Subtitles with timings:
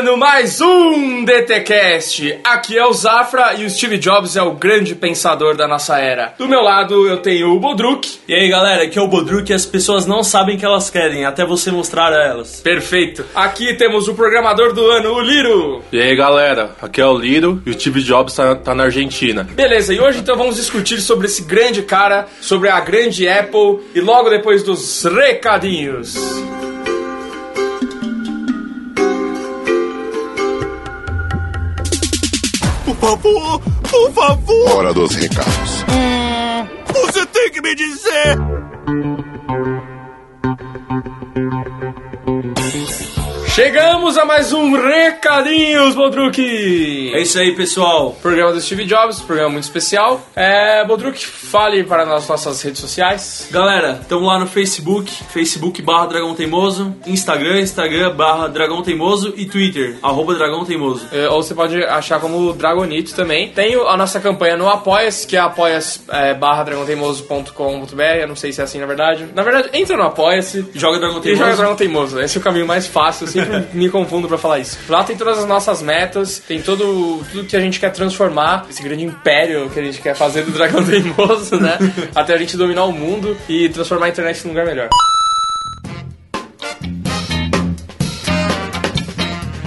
[0.00, 2.38] começando mais um DTCast.
[2.42, 6.32] Aqui é o Zafra e o Steve Jobs é o grande pensador da nossa era.
[6.38, 8.18] Do meu lado eu tenho o Bodruk.
[8.26, 10.88] E aí galera, aqui é o Bodruk e as pessoas não sabem o que elas
[10.88, 12.60] querem, até você mostrar a elas.
[12.60, 13.26] Perfeito.
[13.34, 15.82] Aqui temos o programador do ano, o Liro.
[15.92, 19.44] E aí galera, aqui é o Liro e o Steve Jobs tá, tá na Argentina.
[19.44, 24.00] Beleza, e hoje então vamos discutir sobre esse grande cara, sobre a grande Apple e
[24.00, 26.16] logo depois dos recadinhos.
[33.00, 35.84] Favor, por favor, Hora dos recados.
[36.92, 38.36] você tem que me dizer.
[43.60, 47.12] Chegamos a mais um Recadinhos, Bodruk!
[47.14, 48.16] É isso aí, pessoal.
[48.22, 50.26] Programa do Steve Jobs, programa muito especial.
[50.34, 53.48] É, Bodruk, fale para nas nossas redes sociais.
[53.50, 59.44] Galera, estamos lá no Facebook, Facebook barra Dragão Teimoso, Instagram, Instagram barra Dragão Teimoso e
[59.44, 61.06] Twitter, arroba Dragão Teimoso.
[61.12, 63.50] É, Ou você pode achar como Dragonito também.
[63.50, 68.02] Tem a nossa campanha no Apoia-se, que é apoia-se é, barra dragonteimoso.com.br.
[68.22, 69.28] Eu não sei se é assim na verdade.
[69.34, 70.64] Na verdade, entra no Apoia-se.
[70.74, 71.42] Joga Dragão E Teimoso.
[71.44, 72.20] joga Dragão Teimoso.
[72.22, 74.78] Esse é o caminho mais fácil, eu me confundo pra falar isso.
[74.88, 78.82] Lá tem todas as nossas metas, tem todo tudo que a gente quer transformar, esse
[78.82, 81.78] grande império que a gente quer fazer do Dragão Teimoso, né?
[82.14, 84.88] Até a gente dominar o mundo e transformar a internet num lugar melhor.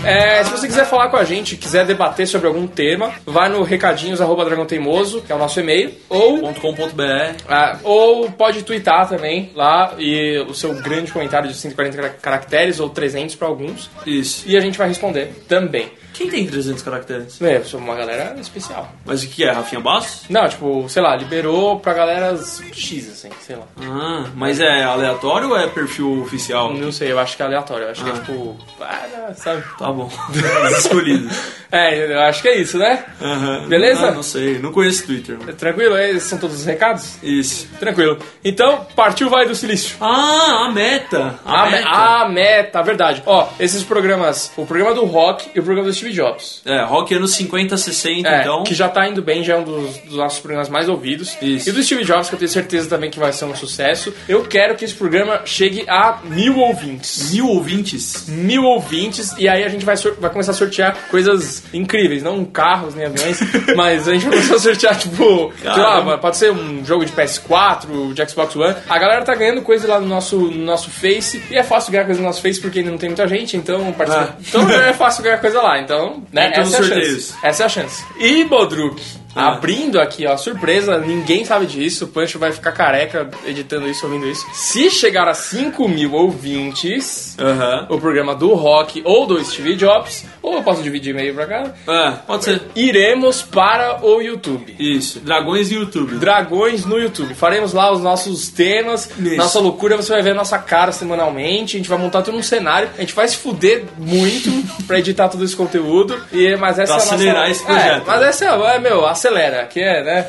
[0.04, 3.64] É, se você quiser falar com a gente, quiser debater sobre algum tema, vai no
[3.64, 7.04] recadinhos arroba Dragão Teimoso, que é o nosso e-mail, ou .com.br
[7.48, 12.80] ah, ou pode twittar também lá e o seu grande comentário de 140 cara- caracteres
[12.80, 14.44] ou 300 para alguns Isso.
[14.48, 15.92] e a gente vai responder também.
[16.14, 17.42] Quem tem 300 caracteres?
[17.42, 18.88] É, eu sou uma galera especial.
[19.04, 19.52] Mas o que é?
[19.52, 20.30] Rafinha Bastos?
[20.30, 22.38] Não, tipo, sei lá, liberou pra galera
[22.72, 23.64] X, assim, sei lá.
[23.82, 26.72] Ah, mas é aleatório ou é perfil oficial?
[26.72, 27.86] Não sei, eu acho que é aleatório.
[27.86, 28.18] Eu acho que é Ah.
[28.18, 28.58] tipo.
[28.80, 29.64] Ah, sabe?
[29.80, 30.10] Tá bom.
[30.78, 31.30] Escolhido.
[31.72, 33.04] É, eu acho que é isso, né?
[33.20, 33.66] Aham.
[33.68, 34.10] Beleza?
[34.10, 35.38] Ah, não sei, não conheço Twitter.
[35.58, 35.98] Tranquilo?
[35.98, 37.16] Esses são todos os recados?
[37.24, 37.68] Isso.
[37.80, 38.20] Tranquilo.
[38.46, 39.96] Então, partiu Vai do Silício.
[40.00, 41.40] Ah, a meta.
[41.44, 43.24] A, me- a meta, verdade.
[43.26, 46.62] Ó, esses programas, o programa do Rock e o programa do Steve Jobs.
[46.64, 48.64] É, rock anos 50, 60, É, então.
[48.64, 51.36] que já tá indo bem, já é um dos, dos nossos programas mais ouvidos.
[51.42, 51.70] Isso.
[51.70, 54.14] E do Steve Jobs, que eu tenho certeza também que vai ser um sucesso.
[54.30, 57.32] Eu quero que esse programa chegue a mil ouvintes.
[57.32, 58.28] Mil ouvintes.
[58.28, 62.44] Mil ouvintes, e aí a gente vai, sor- vai começar a sortear coisas incríveis, não
[62.46, 63.40] carros nem aviões,
[63.76, 67.12] mas a gente vai começar a sortear, tipo, sei lá, pode ser um jogo de
[67.14, 68.76] PS4, de Xbox One.
[68.90, 72.06] A galera tá ganhando coisa lá no nosso, no nosso Face, e é fácil ganhar
[72.06, 74.36] coisa no nosso Face porque ainda não tem muita gente, então participa.
[74.38, 74.42] Ah.
[74.48, 77.34] Então é fácil ganhar coisa lá, então, né, Então, essa é a chance.
[77.44, 78.04] Essa é a chance.
[78.20, 79.02] E Bodruk.
[79.36, 84.28] Abrindo aqui, ó, surpresa, ninguém sabe disso, o Pancho vai ficar careca editando isso, ouvindo
[84.28, 84.46] isso.
[84.54, 87.88] Se chegar a 5 mil ouvintes, Aham.
[87.90, 91.74] o programa do Rock ou do Steve Jobs, ou eu posso dividir meio pra cá,
[91.88, 92.62] É, pode ser.
[92.76, 94.76] iremos para o YouTube.
[94.80, 95.20] Isso.
[95.20, 96.16] Dragões e YouTube.
[96.16, 97.34] Dragões no YouTube.
[97.34, 99.36] Faremos lá os nossos temas, Isso.
[99.36, 102.44] nossa loucura, você vai ver a nossa cara semanalmente, a gente vai montar todo um
[102.44, 104.50] cenário, a gente vai se fuder muito
[104.86, 107.16] pra editar todo esse conteúdo, e, mas essa Pra é a nossa...
[107.16, 108.02] acelerar esse projeto.
[108.02, 110.28] É, mas essa é, é, meu, acelera, que é, né?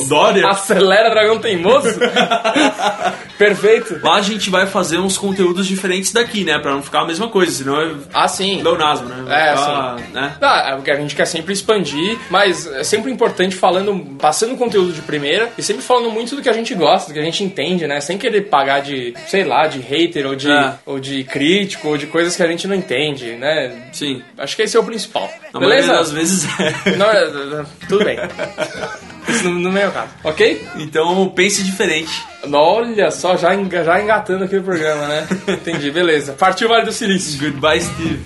[0.00, 0.46] O Dória.
[0.48, 1.88] acelera Dragão Teimoso.
[3.38, 3.98] Perfeito.
[4.02, 6.58] Lá a gente vai fazer uns conteúdos diferentes daqui, né?
[6.58, 8.58] Pra não ficar a mesma coisa, senão é Ah, sim.
[8.60, 9.22] pleonasmo, né?
[9.26, 10.36] Vai É, ficar, né?
[10.40, 14.92] Ah, é porque a gente quer sempre expandir, mas é sempre importante falando, passando conteúdo
[14.92, 17.42] de primeira e sempre falando muito do que a gente gosta, do que a gente
[17.42, 18.00] entende, né?
[18.00, 20.74] Sem querer pagar de, sei lá, de hater ou de, É.
[20.84, 23.72] ou de crítico ou de coisas que a gente não entende, né?
[23.92, 24.22] Sim.
[24.36, 25.30] Acho que esse é o principal.
[25.54, 25.92] A Beleza?
[25.92, 26.96] das vezes é.
[26.96, 28.17] Não, é, é, tudo bem.
[29.28, 30.08] Isso no, no meu caso.
[30.24, 30.66] Ok?
[30.76, 32.10] Então pense diferente.
[32.50, 35.26] Olha só, já, enga- já engatando aqui o programa, né?
[35.48, 36.32] Entendi, beleza.
[36.32, 37.38] Partiu Vale do Silício.
[37.38, 38.20] Goodbye, Steve.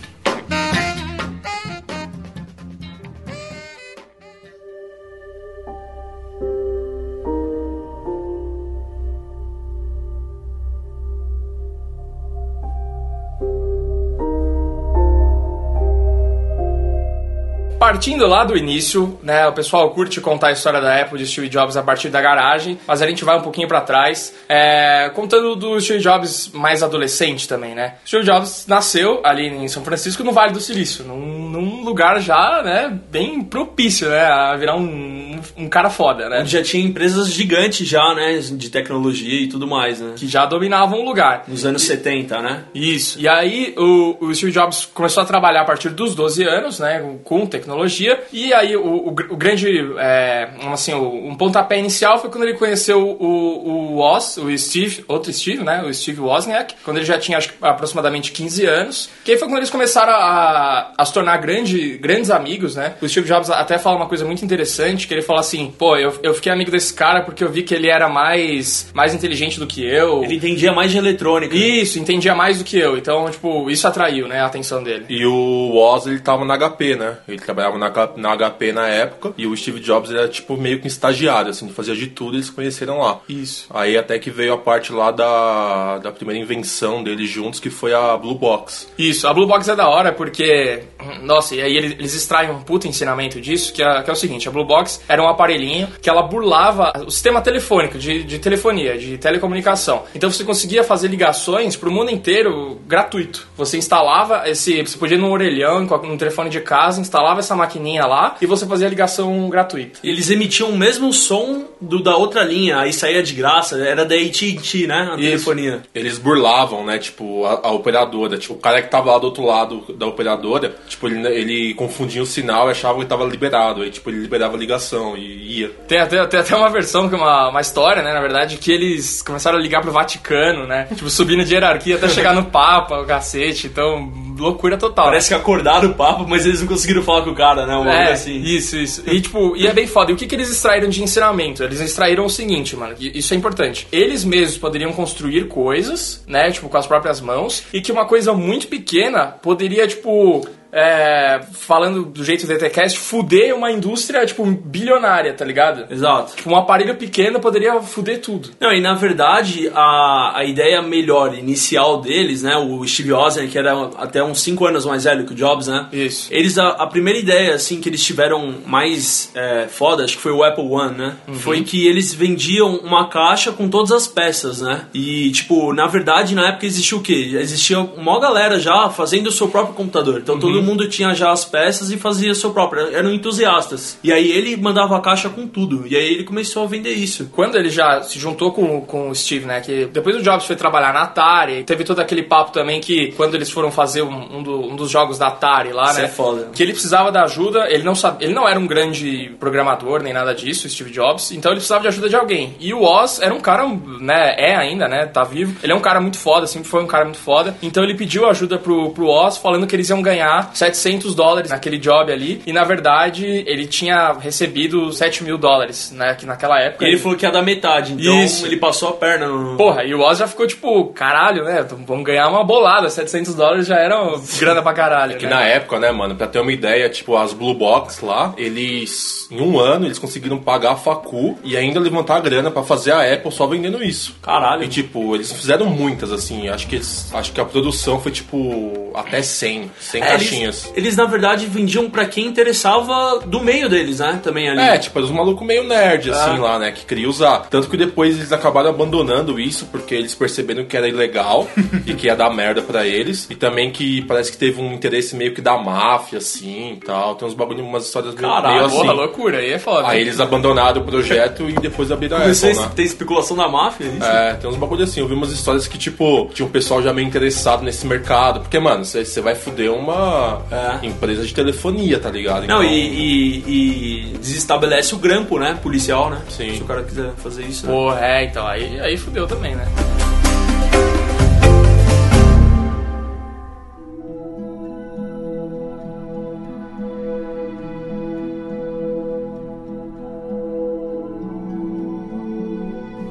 [17.93, 21.51] Partindo lá do início, né, o pessoal curte contar a história da Apple de Steve
[21.51, 25.55] Jobs a partir da garagem, mas a gente vai um pouquinho pra trás, é, contando
[25.55, 27.97] do Steve Jobs mais adolescente também, né?
[28.07, 32.63] Steve Jobs nasceu ali em São Francisco, no Vale do Silício, num, num lugar já,
[32.65, 36.47] né, bem propício, né, a virar um, um cara foda, né?
[36.47, 38.39] Já tinha empresas gigantes já, né?
[38.39, 40.15] De tecnologia e tudo mais, né?
[40.17, 41.45] Que já dominavam o lugar.
[41.47, 42.65] Nos anos 70, né?
[42.75, 43.21] Isso.
[43.21, 47.19] E aí o, o Steve Jobs começou a trabalhar a partir dos 12 anos, né,
[47.25, 48.23] com tecnologia tecnologia.
[48.33, 49.69] E aí o, o, o grande,
[49.99, 55.05] é, assim, o, um pontapé inicial foi quando ele conheceu o, o Woz, o Steve,
[55.09, 55.83] outro Steve, né?
[55.83, 59.11] O Steve Wozniak, quando ele já tinha acho, aproximadamente 15 anos.
[59.25, 62.95] Que aí foi quando eles começaram a, a se tornar grande, grandes amigos, né?
[63.01, 66.19] O Steve Jobs até fala uma coisa muito interessante, que ele fala assim, pô, eu,
[66.23, 69.67] eu fiquei amigo desse cara porque eu vi que ele era mais, mais inteligente do
[69.67, 70.23] que eu.
[70.23, 71.55] Ele entendia mais de eletrônica.
[71.55, 72.97] Isso, entendia mais do que eu.
[72.97, 75.07] Então, tipo, isso atraiu, né, a atenção dele.
[75.09, 77.19] E o Woz, ele tava na HP, né?
[77.27, 79.35] Ele trabalhava na, na HP na época.
[79.37, 81.69] E o Steve Jobs era, tipo, meio que um estagiário, assim.
[81.69, 83.21] Fazia de tudo e eles se conheceram lá.
[83.29, 83.67] Isso.
[83.71, 87.95] Aí até que veio a parte lá da, da primeira invenção deles juntos, que foi
[87.95, 88.89] a Blue Box.
[88.99, 90.85] Isso, a Blue Box é da hora porque,
[91.23, 94.17] nossa, e aí eles, eles extraem um puta ensinamento disso, que é, que é o
[94.17, 98.39] seguinte, a Blue Box era um aparelhinho que ela burlava o sistema telefônico, de, de
[98.39, 100.05] telefonia, de telecomunicação.
[100.15, 103.47] Então você conseguia fazer ligações pro mundo inteiro gratuito.
[103.57, 108.07] Você instalava esse, você podia ir num orelhão, num telefone de casa, instalava essa maquininha
[108.07, 110.01] lá e você fazia a ligação gratuita.
[110.05, 114.15] Eles emitiam o mesmo som do, da outra linha, aí saía de graça, era da
[114.15, 115.83] AT&T, né, a telefonia.
[115.95, 118.39] Eles burlavam, né, tipo, a, a operadora.
[118.39, 122.23] Tipo, o cara que tava lá do outro lado da operadora, tipo, ele, ele confundia
[122.23, 123.83] o sinal e achava que tava liberado.
[123.83, 125.71] Aí, tipo, ele liberava a ligação e ia.
[125.89, 128.71] Tem até, tem até uma versão, que é uma, uma história, né, na verdade, que
[128.71, 130.87] eles começaram a ligar pro Vaticano, né?
[130.95, 133.67] Tipo, subindo de hierarquia até chegar no Papa, o cacete.
[133.67, 135.07] Então, loucura total.
[135.07, 137.85] Parece que acordaram o papo, mas eles não conseguiram falar com o cara, né, um
[137.85, 138.41] bagulho É, assim.
[138.43, 139.03] isso, isso.
[139.07, 140.11] E, tipo, e é bem foda.
[140.11, 141.63] E o que, que eles extraíram de ensinamento?
[141.63, 143.87] Eles extraíram o seguinte, mano, isso é importante.
[143.93, 148.33] Eles mesmos poderiam construir coisas, né, tipo, com as próprias mãos, e que uma coisa
[148.33, 155.35] muito pequena poderia, tipo, é, falando do jeito do DTCast, fuder uma indústria, tipo, bilionária,
[155.35, 155.93] tá ligado?
[155.93, 156.35] Exato.
[156.35, 158.51] Tipo, um aparelho pequeno poderia fuder tudo.
[158.59, 163.59] Não, e na verdade, a, a ideia melhor inicial deles, né, o Steve Wozniak, que
[163.59, 165.89] era até uns 5 anos mais velho que o Jobs, né?
[165.93, 166.29] Isso.
[166.31, 170.33] Eles, a, a primeira ideia, assim, que eles tiveram mais é, foda, acho que foi
[170.33, 171.17] o Apple One, né?
[171.35, 174.87] Foi que eles vendiam uma caixa com todas as peças, né?
[174.95, 177.33] E, tipo, na verdade, na época existia o quê?
[177.35, 180.21] Existia uma galera já fazendo o seu próprio computador.
[180.21, 182.95] Então todo mundo tinha já as peças e fazia seu próprio.
[182.95, 183.99] Eram entusiastas.
[184.03, 185.85] E aí ele mandava a caixa com tudo.
[185.87, 187.29] E aí ele começou a vender isso.
[187.33, 189.61] Quando ele já se juntou com, com o Steve, né?
[189.61, 193.35] Que depois o Jobs foi trabalhar na Atari, teve todo aquele papo também que quando
[193.35, 196.05] eles foram fazer um, um, do- um dos jogos da Atari lá, Isso né?
[196.05, 196.51] é foda.
[196.55, 200.13] Que ele precisava da ajuda, ele não sabe, ele não era um grande programador nem
[200.13, 202.55] nada disso, o Steve Jobs, então ele precisava de ajuda de alguém.
[202.61, 203.67] E o Oz era um cara,
[204.01, 204.35] né?
[204.39, 205.07] É ainda, né?
[205.07, 205.57] Tá vivo.
[205.63, 207.57] Ele é um cara muito foda, sempre foi um cara muito foda.
[207.63, 211.79] Então ele pediu ajuda pro, pro Oz, falando que eles iam ganhar 700 dólares naquele
[211.79, 212.43] job ali.
[212.47, 216.15] E na verdade ele tinha recebido 7 mil dólares, né?
[216.15, 216.85] Que naquela época.
[216.85, 218.47] E ele falou que ia dar metade, então Isso.
[218.47, 219.57] ele passou a perna no.
[219.57, 221.65] Porra, e o Oz já ficou tipo, caralho, né?
[221.87, 222.89] Vamos ganhar uma bolada.
[222.91, 223.97] 700 dólares já era
[224.39, 225.17] grana pra caralho.
[225.17, 225.31] Que né?
[225.35, 229.41] na época, né, mano, pra ter uma ideia, tipo, as Blue Box lá, eles, em
[229.41, 233.13] um ano, eles conseguiram pagar a facu e ainda levantar a grana pra fazer a
[233.13, 234.17] Apple só vendendo isso.
[234.23, 234.65] Caralho.
[234.65, 238.91] E, tipo, eles fizeram muitas, assim, acho que eles, acho que a produção foi, tipo,
[238.95, 240.33] até 100, 100 É, caixinhas.
[240.42, 240.42] eles,
[240.75, 244.21] eles, na verdade vendiam pra quem interessava do meio deles, né?
[244.23, 244.61] Também ali.
[244.61, 246.41] É, tipo, eram uns malucos meio nerd, assim, Ah.
[246.41, 246.73] lá, né?
[246.73, 247.47] Que queria usar.
[247.51, 251.49] Tanto que depois eles acabaram abandonando isso, porque eles perceberam que era ilegal
[251.87, 253.27] e que ia dar merda pra eles.
[253.31, 257.15] E também que parece que teve um interesse meio que da máfia, assim, e tal.
[257.15, 258.77] Tem uns bagulho, umas histórias meio, Caralho, meio assim.
[258.77, 259.89] Porra, loucura, aí é foda.
[259.89, 262.71] Aí eles abandonaram o projeto e depois abriram a Apple, né?
[262.75, 263.85] tem especulação da máfia?
[263.85, 264.05] é Isso?
[264.07, 265.01] É, tem uns bagulho assim.
[265.01, 268.41] Eu vi umas histórias que, tipo, tinha um pessoal já meio interessado nesse mercado.
[268.41, 270.87] Porque, mano, você você vai fuder uma É.
[270.87, 272.47] empresa de telefonia, tá ligado?
[272.47, 275.59] Não, Então- e, e- e desestabelece o grampo, né?
[275.63, 276.21] Policial, né?
[276.29, 276.55] Sim.
[276.57, 277.67] Se o cara quiser fazer isso.
[277.67, 277.73] Né?
[277.73, 279.67] Porra, é, então, aí, aí fudeu também, né?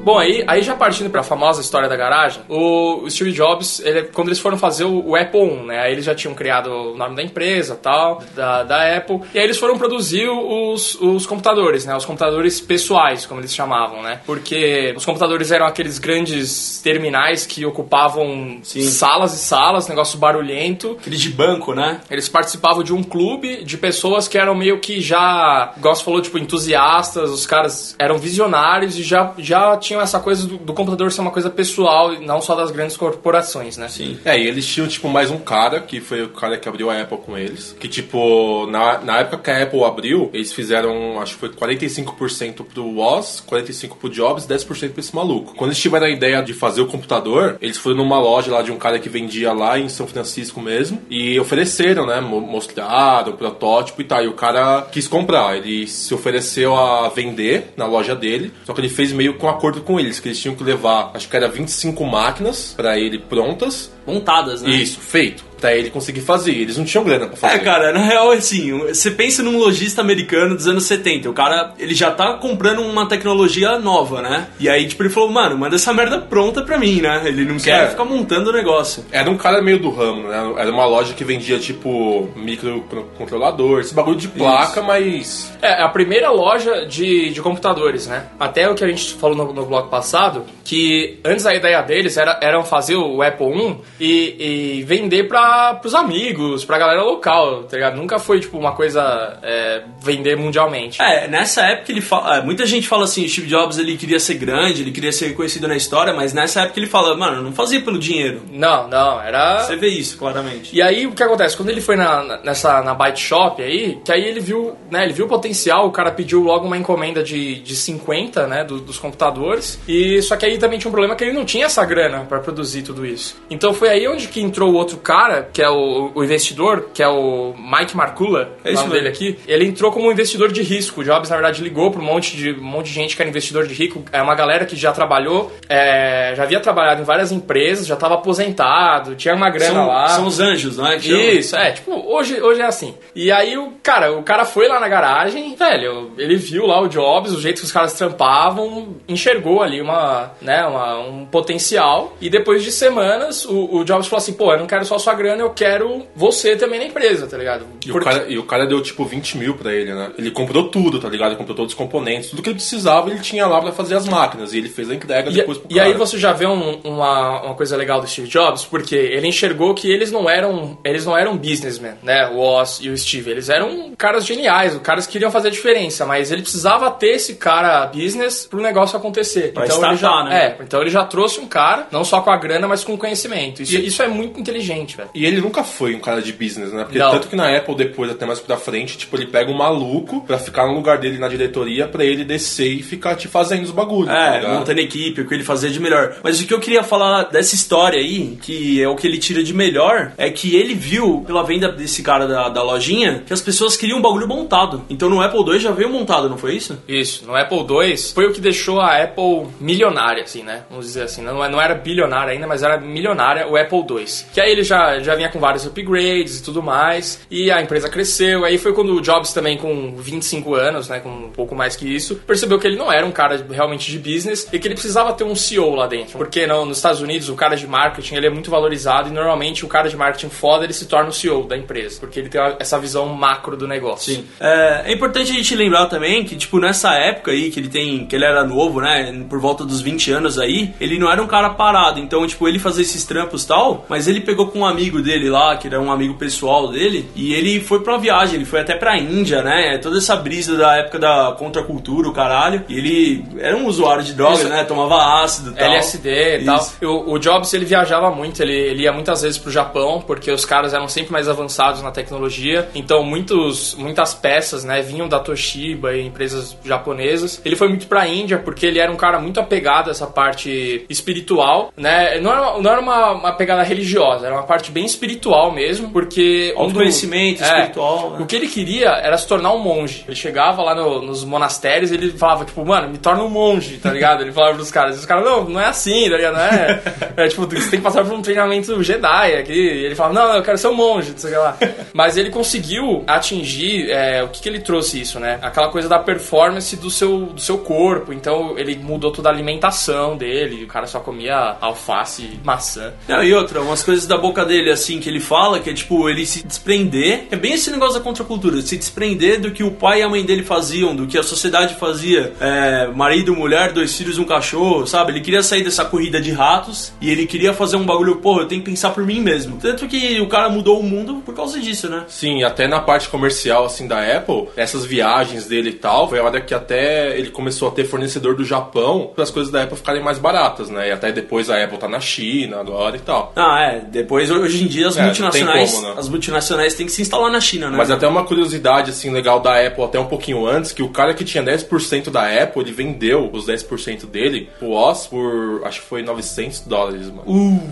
[0.02, 4.04] Bom, aí, aí já partindo pra famosa história da garagem, o, o Steve Jobs, ele-
[4.04, 5.78] quando eles foram fazer o, o Apple I, né?
[5.80, 9.44] Aí eles já tinham criado o nome da empresa tal, da, da Apple, e aí
[9.44, 11.94] eles foram produzir os, os computadores, né?
[11.96, 14.20] Os computadores pessoais, como eles chamavam, né?
[14.26, 18.82] Porque os computadores eram aqueles grandes terminais que ocupavam Sim.
[18.82, 20.96] salas e salas, negócio barulhento.
[21.00, 22.00] Aquele de banco, né?
[22.10, 26.20] Eles participavam de um clube de pessoas que eram meio que já, igual você falou,
[26.20, 30.72] tipo, entusiastas, os caras eram visionários e já, já tinham tinham essa coisa do, do
[30.72, 33.88] computador ser uma coisa pessoal e não só das grandes corporações, né?
[33.88, 34.18] Sim.
[34.24, 37.00] É, e eles tinham, tipo, mais um cara, que foi o cara que abriu a
[37.00, 37.76] Apple com eles.
[37.78, 42.64] Que, tipo, na, na época que a Apple abriu, eles fizeram, acho que foi 45%
[42.72, 45.54] pro Woz, 45% pro Jobs, 10% pra esse maluco.
[45.54, 48.72] Quando eles tiveram a ideia de fazer o computador, eles foram numa loja lá de
[48.72, 53.36] um cara que vendia lá em São Francisco mesmo, e ofereceram, né, mo- mostraram o
[53.36, 54.22] protótipo e tal.
[54.24, 58.80] E o cara quis comprar, ele se ofereceu a vender na loja dele, só que
[58.80, 61.48] ele fez meio com acordo com eles, que eles tinham que levar, acho que era
[61.48, 64.70] 25 máquinas pra ele prontas, Montadas, né?
[64.70, 65.51] isso, feito.
[65.62, 66.50] Pra ele conseguir fazer.
[66.52, 67.54] Eles não tinham grana pra fazer.
[67.54, 71.72] É, cara, na real, assim, você pensa num lojista americano dos anos 70, o cara,
[71.78, 74.48] ele já tá comprando uma tecnologia nova, né?
[74.58, 77.22] E aí, tipo, ele falou, mano, manda essa merda pronta pra mim, né?
[77.24, 77.88] Ele não quer É.
[77.90, 79.04] ficar montando o negócio.
[79.12, 80.52] Era um cara meio do ramo, né?
[80.58, 85.52] Era uma loja que vendia, tipo, microcontrolador, esse bagulho de placa, mas.
[85.62, 88.26] É, a primeira loja de, de computadores, né?
[88.38, 92.16] Até o que a gente falou no, no bloco passado, que antes a ideia deles
[92.16, 97.64] era eram fazer o Apple I e, e vender para pros amigos, pra galera local,
[97.64, 97.96] tá ligado?
[97.96, 101.00] Nunca foi, tipo, uma coisa é, vender mundialmente.
[101.02, 102.38] É, nessa época ele fala.
[102.38, 105.68] é, muita gente fala assim, Steve Jobs ele queria ser grande, ele queria ser conhecido
[105.68, 108.40] na história, mas nessa época ele fala, mano, não fazia pelo dinheiro.
[108.50, 109.58] Não, não, era...
[109.64, 110.74] Você vê isso, claramente.
[110.74, 111.54] E aí o que acontece?
[111.56, 115.12] Quando ele foi na, nessa na Byte Shop aí, que aí ele viu, né, ele
[115.12, 118.98] viu o potencial, o cara pediu logo uma encomenda de, de 50, né, do- dos
[118.98, 119.78] computadores.
[119.86, 122.38] E só que aí também tinha um problema que ele não tinha essa grana pra
[122.40, 123.36] produzir tudo isso.
[123.50, 127.02] Então foi aí onde que entrou o outro cara, que é o, o investidor, que
[127.02, 129.38] é o Mike Marcula, É isso dele aqui.
[129.46, 131.00] Ele entrou como um investidor de risco.
[131.00, 133.28] O Jobs, na verdade, ligou para um monte de um monte de gente que era
[133.30, 134.02] investidor de rico.
[134.12, 138.14] É uma galera que já trabalhou, é, já havia trabalhado em várias empresas, já estava
[138.14, 140.08] aposentado, tinha uma grana São, lá.
[140.08, 140.98] são os anjos, não é?
[140.98, 141.12] que?
[141.12, 142.94] Isso, é, tipo, hoje, hoje é assim.
[143.14, 146.88] E aí o cara, o cara foi lá na garagem, velho, ele viu lá o
[146.88, 152.16] Jobs, o jeito que os caras trampavam, enxergou ali uma, né, uma- um potencial.
[152.20, 155.14] E depois de semanas, o, o Jobs falou assim, pô, eu não quero só sua
[155.14, 157.64] grana, eu quero você também na empresa, tá ligado?
[157.84, 160.10] E o, Porque- cara, e o cara deu tipo 20 mil pra ele, né?
[160.18, 161.28] Ele comprou tudo, tá ligado?
[161.30, 164.06] Ele comprou todos os componentes, tudo que ele precisava ele tinha lá pra fazer as
[164.08, 164.52] máquinas.
[164.52, 165.98] E ele fez a entrega E, depois pro e aí cara.
[165.98, 169.90] você já vê um- uma, uma coisa legal do Steve Jobs, porque ele enxergou que
[169.90, 172.28] eles não eram eles não eram businessmen, né?
[172.28, 176.04] O Oz e o Steve, eles eram caras geniais, caras que queriam fazer a diferença,
[176.06, 179.52] mas ele precisava ter esse cara business pro negócio acontecer.
[179.52, 180.56] Pra então ele já, né?
[180.58, 183.62] é, então ele já trouxe um cara, não só com a grana, mas com conhecimento.
[183.62, 185.10] Isso, isso é muito inteligente, velho.
[185.14, 186.84] E ele nunca foi um cara de business, né?
[186.84, 187.10] Porque Não.
[187.10, 190.38] tanto que na Apple, depois, até mais pra frente, tipo, ele pega um maluco pra
[190.38, 194.06] ficar no lugar dele na diretoria pra ele descer e ficar te fazendo os bagulhos.
[194.08, 194.58] tá É, ligado?
[194.58, 196.16] montando equipe, o que ele fazia de melhor.
[196.22, 199.42] Mas o que eu queria falar dessa história aí, que é o que ele tira
[199.42, 203.40] de melhor, é que ele viu, pela venda desse cara da, da lojinha, que as
[203.40, 204.82] pessoas queriam um bagulho montado.
[204.88, 206.78] Então no Apple II já veio montado, não foi isso?
[206.88, 210.62] Isso, no Apple II foi o que deixou a Apple milionária, assim, né?
[210.70, 214.04] Vamos dizer assim, não, não era bilionária ainda, mas era milionária o Apple II.
[214.32, 217.88] Que aí ele já, já vinha com vários upgrades e tudo mais, e a empresa
[217.88, 218.44] cresceu.
[218.44, 221.86] Aí foi quando o Jobs também, com 25 anos, né, com um pouco mais que
[221.86, 225.12] isso, percebeu que ele não era um cara realmente de business e que ele precisava
[225.12, 226.18] ter um CEO lá dentro.
[226.18, 229.64] Porque não, nos Estados Unidos o cara de marketing ele é muito valorizado e normalmente
[229.64, 232.40] o cara de marketing foda ele se torna o CEO da empresa, porque ele tem
[232.58, 234.14] essa visão macro do negócio.
[234.14, 234.24] Sim.
[234.40, 238.06] É, é importante a gente lembrar também que, tipo, nessa época aí, que ele tem.
[238.06, 239.24] que ele era novo, né?
[239.28, 241.98] Por volta dos 20 anos aí, ele não era um cara parado.
[242.00, 245.30] Então, tipo, ele fazia esses trampos e tal, mas ele pegou com um amigo dele
[245.30, 248.60] lá, que era um amigo pessoal dele, e ele foi pra uma viagem, ele foi
[248.60, 249.78] até pra Índia, né?
[249.78, 252.64] Toda essa brisa da época da contracultura, o caralho.
[252.68, 254.48] E ele era um usuário de drogas, Isso.
[254.48, 254.64] né?
[254.64, 255.68] Tomava ácido e tal.
[255.68, 256.66] LSD e tal.
[256.82, 260.44] O, o Jobs ele viajava muito, ele, ele ia muitas vezes pro Japão, porque os
[260.44, 262.68] caras eram sempre mais avançados na tecnologia.
[262.74, 267.40] Então muitos, muitas peças né, vinham da Toshiba e empresas japonesas.
[267.44, 270.84] Ele foi muito pra Índia, porque ele era um cara muito apegado a essa parte
[270.88, 271.72] espiritual.
[271.76, 272.18] Né?
[272.20, 276.52] Não era, não era uma, uma pegada religiosa, era uma parte bem espiritual mesmo, porque.
[276.56, 278.18] um Autoconhecimento, É, espiritual, né?
[278.20, 280.04] O que ele queria era se tornar um monge.
[280.06, 283.78] Ele chegava lá no- nos monastérios e ele falava, tipo, mano, me torna um monge,
[283.78, 284.22] tá ligado?
[284.22, 284.96] Ele falava pros caras.
[284.96, 286.34] E os caras, não, não é assim, tá ligado?
[286.34, 286.82] Não é.
[287.24, 289.52] É tipo, você tem que passar por um treinamento Jedi aqui.
[289.52, 291.56] E ele falava, não, não, eu quero ser um monge, não sei o que lá.
[291.92, 293.90] Mas ele conseguiu atingir.
[293.90, 295.38] é, o que, que ele trouxe isso, né?
[295.42, 298.12] Aquela coisa da performance do seu, do seu corpo.
[298.12, 300.64] Então ele mudou toda a alimentação dele.
[300.64, 302.92] O cara só comia alface maçã.
[303.08, 306.08] Não, e outra, umas coisas da boca dele, assim, que ele fala, que é tipo,
[306.08, 307.26] ele se desprender.
[307.30, 310.24] É bem esse negócio da contracultura, se desprender do que o pai e a mãe
[310.24, 312.32] dele faziam, do que a sociedade fazia.
[312.40, 315.12] É, marido, mulher, dois filhos, um cachorro, sabe?
[315.12, 318.48] Ele queria sair dessa corrida de ratos e ele queria fazer um bagulho, porra, eu
[318.48, 319.58] tenho que pensar por mim mesmo.
[319.60, 322.04] Tanto que o cara mudou o mundo por causa disso, né?
[322.08, 326.24] Sim, até na parte comercial assim da Apple, essas viagens dele e tal, foi a
[326.24, 329.76] hora que até ele começou a ter fornecedor do Japão para as coisas da Apple
[329.76, 330.88] ficarem mais baratas, né?
[330.88, 333.32] E até depois a Apple tá na China agora e tal.
[333.36, 333.80] Ah, é.
[333.80, 335.72] Depois, hoje em dia, as É, multinacionais.
[335.72, 335.94] como, né?
[335.98, 337.76] As multinacionais têm que se instalar na China, né?
[337.76, 341.12] Mas até uma curiosidade assim legal da Apple até um pouquinho antes, que o cara
[341.14, 345.86] que tinha 10% da Apple, ele vendeu os 10% dele, o Oz, por acho que
[345.86, 347.22] foi 900 dólares, mano.
[347.26, 347.70] Uh,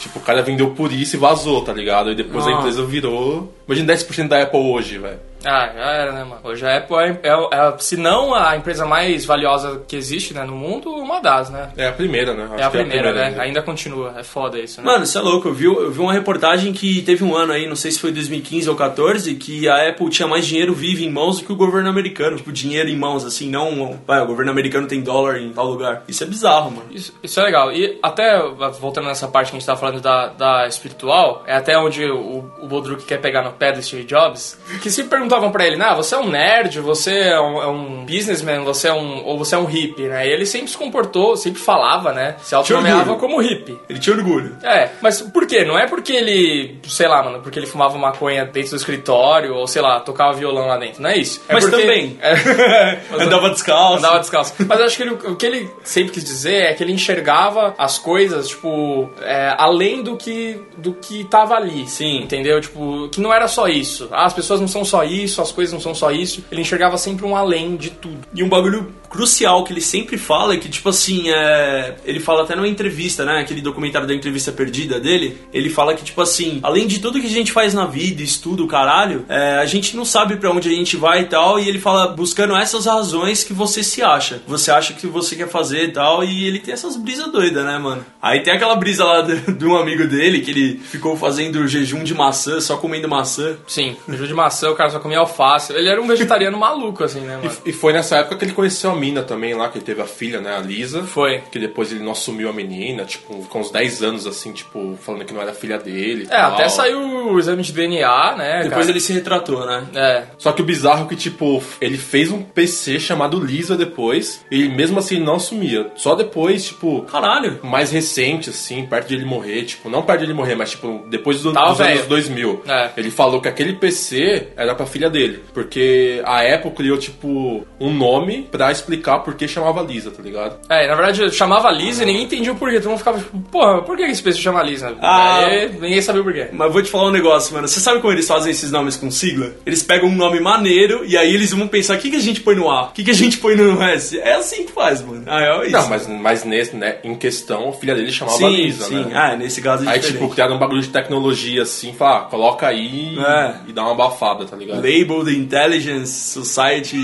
[0.00, 2.10] Tipo, o cara vendeu por isso e vazou, tá ligado?
[2.10, 2.52] E depois a Ah.
[2.54, 3.52] empresa virou.
[3.68, 5.20] Imagina 10% da Apple hoje, velho.
[5.44, 6.40] Ah, já era, né, mano?
[6.44, 10.44] Hoje a Apple é, é, é, se não a empresa mais valiosa que existe, né,
[10.44, 11.70] no mundo, uma das, né?
[11.76, 12.48] É a primeira, né?
[12.58, 13.26] É a primeira, né?
[13.26, 13.42] ainda.
[13.42, 14.14] Ainda continua.
[14.16, 14.86] É foda isso, né?
[14.86, 15.48] Mano, isso é louco.
[15.48, 18.12] Eu vi, eu vi uma reportagem que teve um ano aí, não sei se foi
[18.12, 21.56] 2015 ou 14, que a Apple tinha mais dinheiro vivo em mãos do que o
[21.56, 22.36] governo americano.
[22.36, 24.00] Tipo, dinheiro em mãos, assim, não.
[24.06, 26.02] Vai, o governo americano tem dólar em tal lugar.
[26.08, 26.86] Isso é bizarro, mano.
[26.90, 27.72] Isso, isso é legal.
[27.72, 28.38] E até,
[28.80, 32.50] voltando nessa parte que a gente tava falando da, da espiritual, é até onde o,
[32.60, 35.94] o Bodruk quer pegar no pé do Steve Jobs, que se perguntavam pra ele, ah,
[35.94, 39.54] você é um nerd, você é um, é um businessman, você é um, ou você
[39.54, 40.26] é um hippie, né?
[40.26, 42.36] E ele sempre se comportou, sempre falava, né?
[42.42, 43.78] Se autonomeava como hippie.
[43.88, 44.56] Ele tinha orgulho.
[44.62, 45.64] É, mas por quê?
[45.64, 49.66] Não é porque ele, sei lá, mano, porque ele fumava maconha dentro do escritório, ou
[49.66, 51.42] sei lá, tocava violão lá dentro, não é isso.
[51.48, 52.18] É Mas porque- também.
[52.22, 53.98] É, Andava descalço.
[53.98, 54.54] Andava descalço.
[54.66, 57.74] Mas eu acho que ele- o que ele sempre quis dizer é que ele enxergava
[57.78, 61.86] as coisas, tipo, é, além do que, do que tava ali.
[61.88, 62.18] Sim.
[62.22, 62.60] Entendeu?
[62.60, 64.08] Tipo, que não era só isso.
[64.12, 66.44] Ah, as pessoas não são só isso, as coisas não são só isso.
[66.50, 68.18] Ele enxergava sempre um além de tudo.
[68.34, 71.96] E um bagulho crucial que ele sempre fala é que, tipo assim, é...
[72.04, 73.40] ele fala até numa entrevista, né?
[73.40, 75.38] Aquele documentário da entrevista perdida dele.
[75.52, 78.66] Ele fala que, tipo assim, além de tudo que a gente faz na vida, estudo,
[78.66, 81.60] caralho, é, a gente não sabe pra onde a gente vai e tal.
[81.60, 84.42] E ele fala buscando essas razões que você se acha.
[84.46, 86.24] Você acha que você quer fazer e tal.
[86.24, 88.04] E ele tem essas brisas doidas, né, mano?
[88.20, 92.02] Aí tem aquela brisa lá de, de um amigo dele que ele ficou fazendo jejum
[92.02, 93.56] de maçã, só comendo maçã.
[93.66, 95.72] Sim, no de maçã o cara só comia alface.
[95.72, 97.50] Ele era um vegetariano maluco, assim, né, mano?
[97.66, 100.06] E foi nessa época que ele conheceu a mina também lá, que ele teve a
[100.06, 101.02] filha, né, a Lisa.
[101.02, 101.40] Foi.
[101.50, 105.24] Que depois ele não assumiu a menina, tipo, ficou uns 10 anos assim, tipo, falando
[105.24, 106.24] que não era filha dele.
[106.30, 106.52] É, tal.
[106.54, 107.00] até saiu
[107.32, 108.52] o exame de DNA, né?
[108.62, 108.90] Depois cara?
[108.90, 109.84] ele se retratou, né?
[109.94, 110.22] É.
[110.38, 114.68] Só que o bizarro é que, tipo, ele fez um PC chamado Lisa depois, e
[114.68, 115.90] mesmo assim ele não assumia.
[115.96, 117.58] Só depois, tipo, Caralho.
[117.62, 121.04] mais recente, assim, perto de ele morrer, tipo, não perto de ele morrer, mas tipo,
[121.08, 121.92] depois do- Tava dos velho.
[121.96, 122.62] anos 2000.
[122.68, 122.90] É.
[122.96, 127.92] Ele falou que aquele PC era pra filha dele, porque a Apple criou, tipo, um
[127.92, 130.56] nome pra explicar por que chamava Lisa, tá ligado?
[130.68, 132.76] É, na verdade eu chamava Lisa e ninguém entendia o porquê.
[132.78, 134.94] Todo mundo ficava tipo, porra, por que esse peixe chama Lisa?
[135.00, 135.46] Ah.
[135.46, 136.48] Aí ninguém sabia o porquê.
[136.52, 137.68] Mas vou te falar um negócio, mano.
[137.68, 139.52] Você sabe como eles fazem esses nomes com sigla?
[139.64, 142.40] Eles pegam um nome maneiro e aí eles vão pensar: o que, que a gente
[142.40, 142.84] põe no A?
[142.84, 144.18] O que, que a gente põe no S?
[144.20, 145.24] É assim que faz, mano.
[145.26, 145.72] Ah, é isso.
[145.72, 149.04] Não, mas, mas nesse, né, em questão, a filha dele chamava sim, Lisa, sim.
[149.04, 149.10] né?
[149.14, 150.20] Ah, nesse caso é Aí, diferente.
[150.20, 153.54] tipo, criaram um bagulho de tecnologia assim, fala, ah, coloca aí É.
[153.68, 154.76] e dá uma abafada, tá ligado?
[154.76, 156.98] Labeled Intelligence Society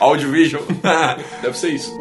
[0.00, 0.62] Audiovisual.
[1.42, 1.98] Deve ser isso.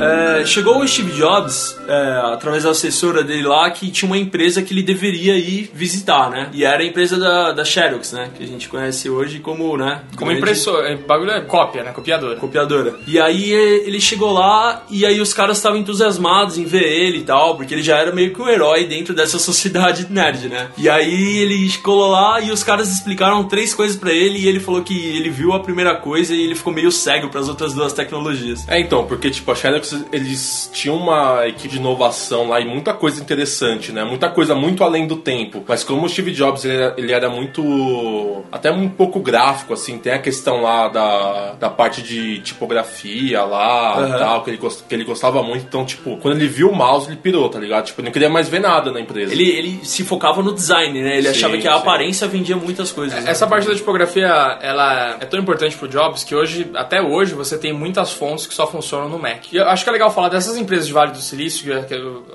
[0.00, 4.62] É, chegou o Steve Jobs, é, através da assessora dele lá, que tinha uma empresa
[4.62, 6.48] que ele deveria ir visitar, né?
[6.52, 8.30] E era a empresa da, da Xerox, né?
[8.36, 10.02] Que a gente conhece hoje como, né?
[10.16, 11.92] Como grande- impressor, é, bagulho é cópia, né?
[11.92, 12.36] Copiadora.
[12.36, 12.94] copiadora.
[13.06, 17.18] E aí eh, ele chegou lá e aí os caras estavam entusiasmados em ver ele
[17.18, 20.68] e tal, porque ele já era meio que um herói dentro dessa sociedade nerd, né?
[20.78, 24.60] E aí ele colou lá e os caras explicaram três coisas pra ele e ele
[24.60, 27.92] falou que ele viu a primeira coisa e ele ficou meio cego pras outras duas
[27.92, 28.66] tecnologias.
[28.68, 32.94] É, então, porque, tipo, a Xerox, eles tinham uma equipe de inovação lá e muita
[32.94, 34.04] coisa interessante, né?
[34.04, 35.64] Muita coisa muito além do tempo.
[35.66, 38.42] Mas como o Steve Jobs, ele era, ele era muito...
[38.52, 39.98] até um pouco gráfico, assim.
[39.98, 44.84] Tem a questão lá da, da parte de tipografia lá e tal, que ele, gos-
[44.88, 45.64] que ele gostava muito.
[45.66, 47.86] Então, tipo, quando ele viu o mouse, ele pirou, tá ligado?
[47.86, 49.32] Tipo, ele não queria mais ver nada na empresa.
[49.32, 51.16] Ele, ele se focava no design, né?
[51.18, 51.78] Ele Sim, achava que a sim.
[51.78, 53.22] aparência vendia muitas coisas.
[53.24, 53.30] né?
[53.30, 54.26] Essa parte da tipografia,
[54.62, 58.54] ela é tão importante pro Jobs que hoje, até hoje, você tem muitas fontes que
[58.54, 59.52] só funcionam no Mac.
[59.52, 61.69] E eu acho que é legal falar dessas empresas de Vale do Silício, que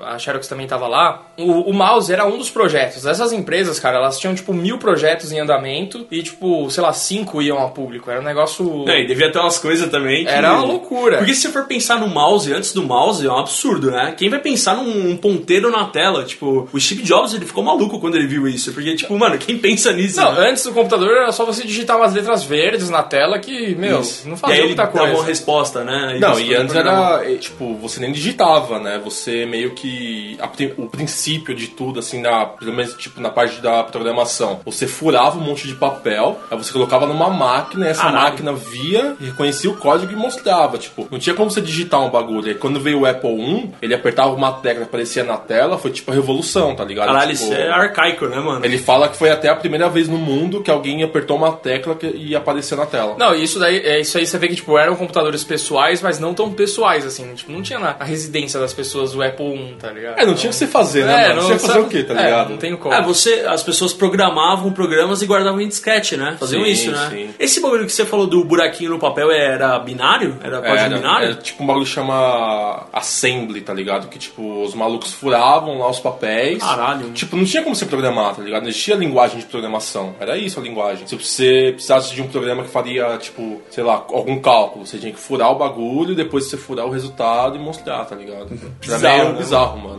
[0.02, 3.06] a Xerox também tava lá, o, o mouse era um dos projetos.
[3.06, 7.42] Essas empresas, cara, elas tinham, tipo, mil projetos em andamento e, tipo, sei lá, cinco
[7.42, 8.10] iam a público.
[8.10, 8.88] Era um negócio...
[8.88, 10.30] É, e devia ter umas coisas também que...
[10.30, 11.18] Era uma loucura.
[11.18, 14.14] Porque se você for pensar no mouse, antes do mouse, é um absurdo, né?
[14.16, 16.24] Quem vai pensar num um ponteiro na tela?
[16.24, 18.72] Tipo, o Steve Jobs, ele ficou maluco quando ele viu isso.
[18.72, 20.20] Porque, tipo, mano, quem pensa nisso?
[20.20, 20.50] Não, né?
[20.50, 24.28] antes do computador era só você digitar umas letras verdes na tela que, meu, Isso.
[24.28, 25.26] não e fazia muita dava uma coisa.
[25.26, 26.18] resposta, né?
[26.20, 29.00] Não, você e antes era, tipo, você nem digitava, né?
[29.04, 30.36] Você meio que.
[30.40, 30.46] a
[30.78, 34.60] o princípio de tudo, assim, na, pelo menos, tipo, na parte da programação.
[34.64, 38.22] Você furava um monte de papel, aí você colocava numa máquina, e essa Caralho.
[38.24, 40.78] máquina via, reconhecia o código e mostrava.
[40.78, 42.48] Tipo, não tinha como você digitar um bagulho.
[42.48, 46.10] Aí quando veio o Apple I, ele apertava uma tecla, aparecia na tela, foi tipo
[46.10, 47.06] a revolução, tá ligado?
[47.08, 48.64] Caralho, Tipo, isso é arcaico, né, mano?
[48.64, 51.94] Ele fala que foi até a primeira vez no mundo que alguém apertou uma tecla
[51.94, 53.16] que- e apareceu na tela.
[53.18, 56.32] Não, isso daí, é, isso aí você vê que, tipo, eram computadores pessoais, mas não
[56.34, 57.34] tão pessoais, assim.
[57.34, 60.18] Tipo, não tinha na, na residência das pessoas o Apple I, tá ligado?
[60.18, 61.42] É, não tinha o que você fazer, né, mano?
[61.42, 62.50] Você ia fazer sabe- o quê, tá é, ligado?
[62.50, 62.94] não tem como.
[62.94, 66.36] É, você, as pessoas programavam programas e guardavam em disquete, né?
[66.38, 67.08] Faziam Sim, isso, né?
[67.10, 67.30] sim.
[67.38, 70.38] Esse bagulho que você falou do buraquinho no papel era binário?
[70.42, 71.24] Era código Era, binário?
[71.26, 74.08] era tipo um bagulho que chama assembly, tá ligado?
[74.08, 76.62] Que tipo, os malucos furavam lá os papéis.
[76.62, 77.10] Caralho.
[77.12, 78.62] Tipo, não tinha como você programar, tá ligado?
[78.62, 80.14] Não existia linguagem de programação.
[80.20, 81.06] Era isso a linguagem.
[81.06, 85.12] Se você precisasse de um programa que faria, tipo, sei lá, algum cálculo, você tinha
[85.12, 88.48] que furar o bagulho e depois você furar o resultado e mostrar, tá ligado?
[88.86, 89.38] Era Bizarro, meio né?
[89.38, 89.96] bizarro, mano.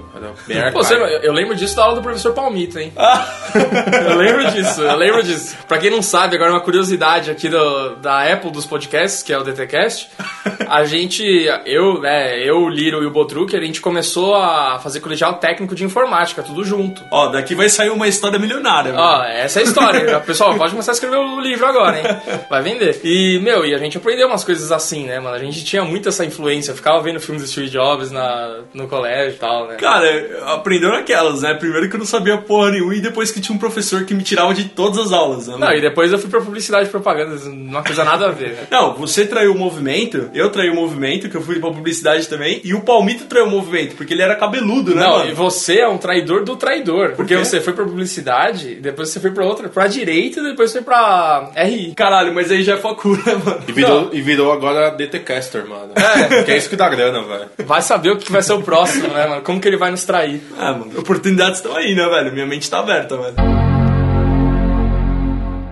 [0.73, 2.91] Pô, você, eu, lembro disso da aula do professor Palmito, hein?
[4.09, 5.55] eu lembro disso, eu lembro disso.
[5.67, 9.37] Pra quem não sabe, agora uma curiosidade aqui do, da Apple dos podcasts, que é
[9.37, 10.09] o DTCast,
[10.67, 11.23] a gente,
[11.65, 15.75] eu, né, eu, o Liro e o Botrucker, a gente começou a fazer colegial técnico
[15.75, 17.03] de informática, tudo junto.
[17.11, 19.03] Ó, daqui vai sair uma história milionária, velho.
[19.03, 20.19] Ó, essa é a história.
[20.25, 22.05] Pessoal, pode começar a escrever o livro agora, hein?
[22.49, 22.99] Vai vender.
[23.03, 25.35] E, meu, e a gente aprendeu umas coisas assim, né, mano?
[25.35, 26.71] A gente tinha muito essa influência.
[26.71, 29.75] Eu ficava vendo filmes do Steve Jobs na, no colégio e tal, né?
[29.75, 30.07] Cara,
[30.53, 31.53] aprendeu naquelas, né?
[31.53, 34.23] Primeiro que eu não sabia porra nenhuma e depois que tinha um professor que me
[34.23, 35.55] tirava de todas as aulas, né?
[35.57, 38.67] Não, e depois eu fui pra publicidade e propaganda, uma coisa nada a ver, né?
[38.71, 42.61] Não, você traiu o movimento, eu traí o movimento, que eu fui pra publicidade também,
[42.63, 45.29] e o Palmito traiu o movimento, porque ele era cabeludo, né, Não, mano?
[45.31, 47.13] e você é um traidor do traidor.
[47.15, 47.43] Porque quê?
[47.43, 51.49] você foi pra publicidade, depois você foi pra outra, pra direita, e depois foi pra
[51.55, 51.93] RI.
[51.95, 53.61] Caralho, mas aí já é facura, mano.
[53.67, 55.91] E virou, e virou agora DTcaster, mano.
[55.95, 56.43] É.
[56.43, 57.49] Que é isso que dá grana, velho.
[57.65, 59.41] Vai saber o que vai ser o próximo, né, mano?
[59.41, 60.41] Como que ele vai nos trair.
[60.57, 62.33] Ah, mano, oportunidades estão aí, né, velho?
[62.33, 63.66] Minha mente tá aberta, velho.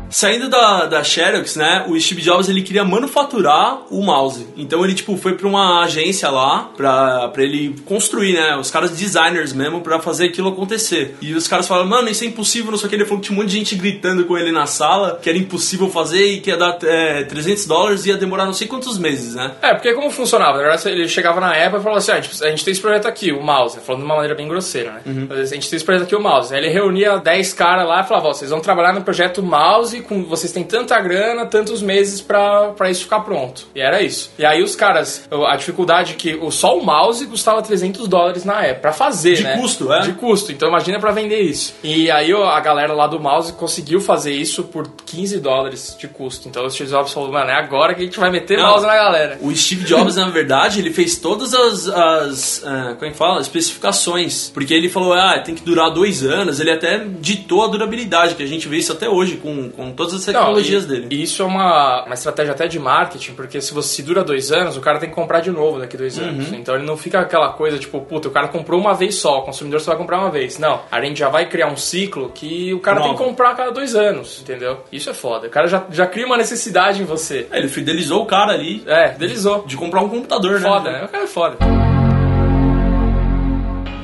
[0.10, 4.48] Saindo da, da Xerox, né, o Steve Jobs ele queria manufaturar o mouse.
[4.56, 8.92] Então ele tipo foi pra uma agência lá pra, pra ele construir, né, os caras
[8.92, 11.16] designers mesmo pra fazer aquilo acontecer.
[11.22, 12.96] E os caras falaram, mano, isso é impossível, não sei o que.
[12.96, 15.38] Ele falou que tinha um monte de gente gritando com ele na sala que era
[15.38, 18.98] impossível fazer e que ia dar é, 300 dólares e ia demorar não sei quantos
[18.98, 19.52] meses, né.
[19.62, 20.58] É, porque como funcionava?
[20.58, 22.72] Na verdade, ele chegava na Apple e falava assim: ah, a, gente, a gente tem
[22.72, 25.02] esse projeto aqui, o mouse, falando de uma maneira bem grosseira, né?
[25.28, 26.54] Mas A gente tem esse projeto aqui, o mouse.
[26.54, 30.24] Aí ele reunia 10 caras lá e falava: vocês vão trabalhar no projeto mouse, com,
[30.26, 33.68] vocês têm tanta grana, tantos meses pra, pra isso ficar pronto.
[33.76, 34.32] E era isso.
[34.38, 38.44] E aí os caras, a dificuldade é que o, só o mouse custava 300 dólares
[38.46, 39.58] na Apple, pra fazer, De né?
[39.58, 40.02] custo, é?
[40.02, 40.52] De custo.
[40.52, 41.74] Então imagina pra vender isso.
[41.84, 46.48] E aí a galera lá do mouse conseguiu fazer isso por 15 dólares de custo.
[46.48, 48.66] Então o Steve Jobs falou: mano, é agora que a gente vai meter Não.
[48.72, 49.38] mouse na galera.
[49.42, 53.42] O Steve Jobs, na verdade, ele fez todas as, as ah, como é que fala?
[53.42, 54.50] especificações.
[54.54, 56.60] Porque ele falou, ah, tem que durar dois anos.
[56.60, 60.14] Ele até ditou a durabilidade, que a gente vê isso até hoje com, com todas
[60.14, 61.16] as tecnologias Não, e- dele.
[61.16, 64.52] E isso é uma, uma estratégia até de marketing, porque se você se dura dois
[64.52, 66.50] anos, o cara tem que comprar de novo daqui dois anos.
[66.50, 66.56] Uhum.
[66.56, 69.42] Então ele não fica aquela coisa tipo, puta, o cara comprou uma vez só, o
[69.44, 70.58] consumidor só vai comprar uma vez.
[70.60, 73.20] Não, a gente já vai criar um ciclo que o cara tem Nova.
[73.24, 74.80] que comprar a cada dois anos, entendeu?
[74.92, 75.48] Isso é foda.
[75.48, 77.48] O cara já, já cria uma necessidade em você.
[77.52, 79.64] É, ele fidelizou o cara ali É, delizou.
[79.66, 80.68] de comprar um computador, né?
[80.70, 81.04] Foda, né?
[81.06, 81.58] O cara é foda.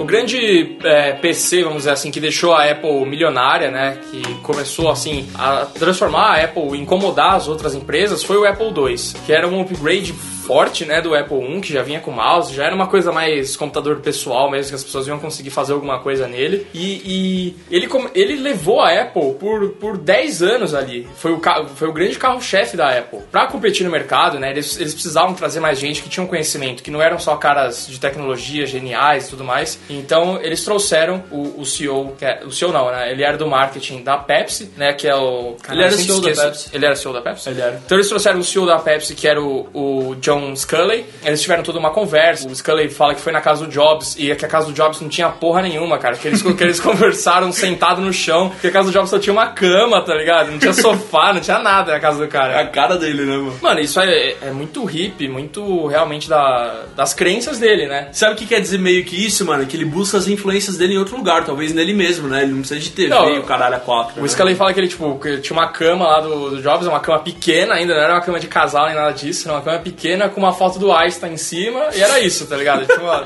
[0.01, 3.99] O grande é, PC, vamos dizer assim, que deixou a Apple milionária, né?
[4.09, 8.95] Que começou assim a transformar a Apple, incomodar as outras empresas, foi o Apple II,
[9.27, 10.11] que era um upgrade
[10.41, 13.55] forte, né, do Apple I, que já vinha com mouse, já era uma coisa mais
[13.55, 16.67] computador pessoal mesmo, que as pessoas iam conseguir fazer alguma coisa nele.
[16.73, 21.07] E, e ele, ele levou a Apple por, por 10 anos ali.
[21.15, 21.41] Foi o,
[21.75, 23.19] foi o grande carro-chefe da Apple.
[23.31, 26.83] Pra competir no mercado, né, eles, eles precisavam trazer mais gente que tinha um conhecimento,
[26.83, 29.79] que não eram só caras de tecnologia geniais e tudo mais.
[29.89, 33.47] Então, eles trouxeram o, o CEO, que é, o CEO não, né, ele era do
[33.47, 35.55] marketing da Pepsi, né, que é o...
[35.69, 36.47] Ele era sempre CEO da esqueço.
[36.47, 36.69] Pepsi.
[36.73, 37.49] Ele era CEO da Pepsi?
[37.49, 37.81] Ele era.
[37.85, 41.05] Então eles trouxeram o CEO da Pepsi, que era o, o John Scully.
[41.23, 42.47] Eles tiveram toda uma conversa.
[42.47, 45.01] O Scully fala que foi na casa do Jobs e que a casa do Jobs
[45.01, 46.15] não tinha porra nenhuma, cara.
[46.15, 49.33] Que eles, que eles conversaram sentado no chão, que a casa do Jobs só tinha
[49.33, 50.51] uma cama, tá ligado?
[50.51, 52.61] Não tinha sofá, não tinha nada na casa do É cara.
[52.61, 53.57] a cara dele, né, mano?
[53.61, 58.09] Mano, isso é, é muito hippie, muito realmente da, das crenças dele, né?
[58.11, 59.65] Sabe o que quer dizer meio que isso, mano?
[59.65, 62.43] Que ele busca as influências dele em outro lugar, talvez nele mesmo, né?
[62.43, 64.19] Ele não precisa de TV Não, o caralho a quatro.
[64.19, 64.27] O né?
[64.27, 67.19] Scully fala que ele, tipo, que tinha uma cama lá do, do Jobs, uma cama
[67.19, 70.20] pequena ainda, não era uma cama de casal nem nada disso, era uma cama pequena
[70.29, 72.85] com uma foto do Einstein em cima, e era isso, tá ligado?
[72.85, 73.23] Tipo, ó,